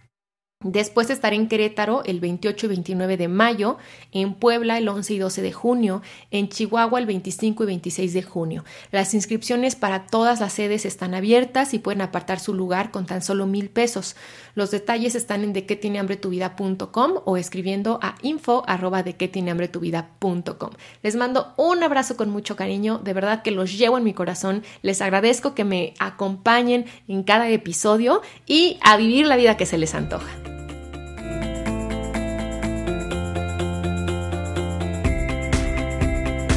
Después 0.65 1.11
estaré 1.11 1.37
en 1.37 1.47
Querétaro 1.47 2.03
el 2.05 2.21
28 2.21 2.67
y 2.67 2.69
29 2.71 3.17
de 3.19 3.29
mayo, 3.29 3.77
en 4.13 4.33
Puebla 4.33 4.79
el 4.79 4.89
11 4.89 5.13
y 5.13 5.19
12 5.19 5.43
de 5.43 5.53
junio, 5.53 6.01
en 6.31 6.49
Chihuahua 6.49 6.99
el 6.99 7.07
25 7.07 7.63
y 7.63 7.67
26 7.67 8.15
de 8.15 8.23
junio. 8.23 8.65
Las 8.91 9.13
inscripciones 9.13 9.77
para 9.77 10.07
todas 10.07 10.41
las 10.41 10.55
sedes 10.55 10.87
están 10.87 11.15
abiertas 11.15 11.75
y 11.75 11.79
pueden 11.79 12.01
apartar 12.01 12.41
su 12.41 12.55
lugar 12.55 12.91
con 12.91 13.05
tan 13.05 13.21
solo 13.21 13.47
mil 13.47 13.69
pesos. 13.69 14.17
Los 14.55 14.71
detalles 14.71 15.15
están 15.15 15.45
en 15.45 15.53
de 15.53 15.67
qué 15.67 15.77
tiene 15.77 15.99
hambre 15.99 16.17
tu 16.17 16.31
vida.com 16.31 17.13
o 17.27 17.37
escribiendo 17.37 17.99
a 18.03 18.15
info 18.23 18.65
arroba. 18.67 19.05
Les 21.03 21.17
mando 21.17 21.53
un 21.59 21.83
abrazo 21.83 22.17
con 22.17 22.31
mucho 22.31 22.57
cariño, 22.57 22.99
de 22.99 23.13
verdad 23.13 23.43
que 23.43 23.51
los 23.51 23.77
llevo 23.77 23.99
en 23.99 24.05
mi 24.05 24.15
corazón. 24.15 24.63
Les 24.81 25.03
agradezco 25.03 25.55
que 25.55 25.65
me 25.65 25.93
acompañen 25.99 26.87
en 27.07 27.23
cada 27.23 27.51
episodio 27.51 28.23
y 28.47 28.79
a 28.81 28.97
vivir 28.97 29.27
la 29.27 29.37
vida 29.37 29.59
que 29.59 29.67
se 29.67 29.77
les 29.77 29.95
antoja. 29.95 30.54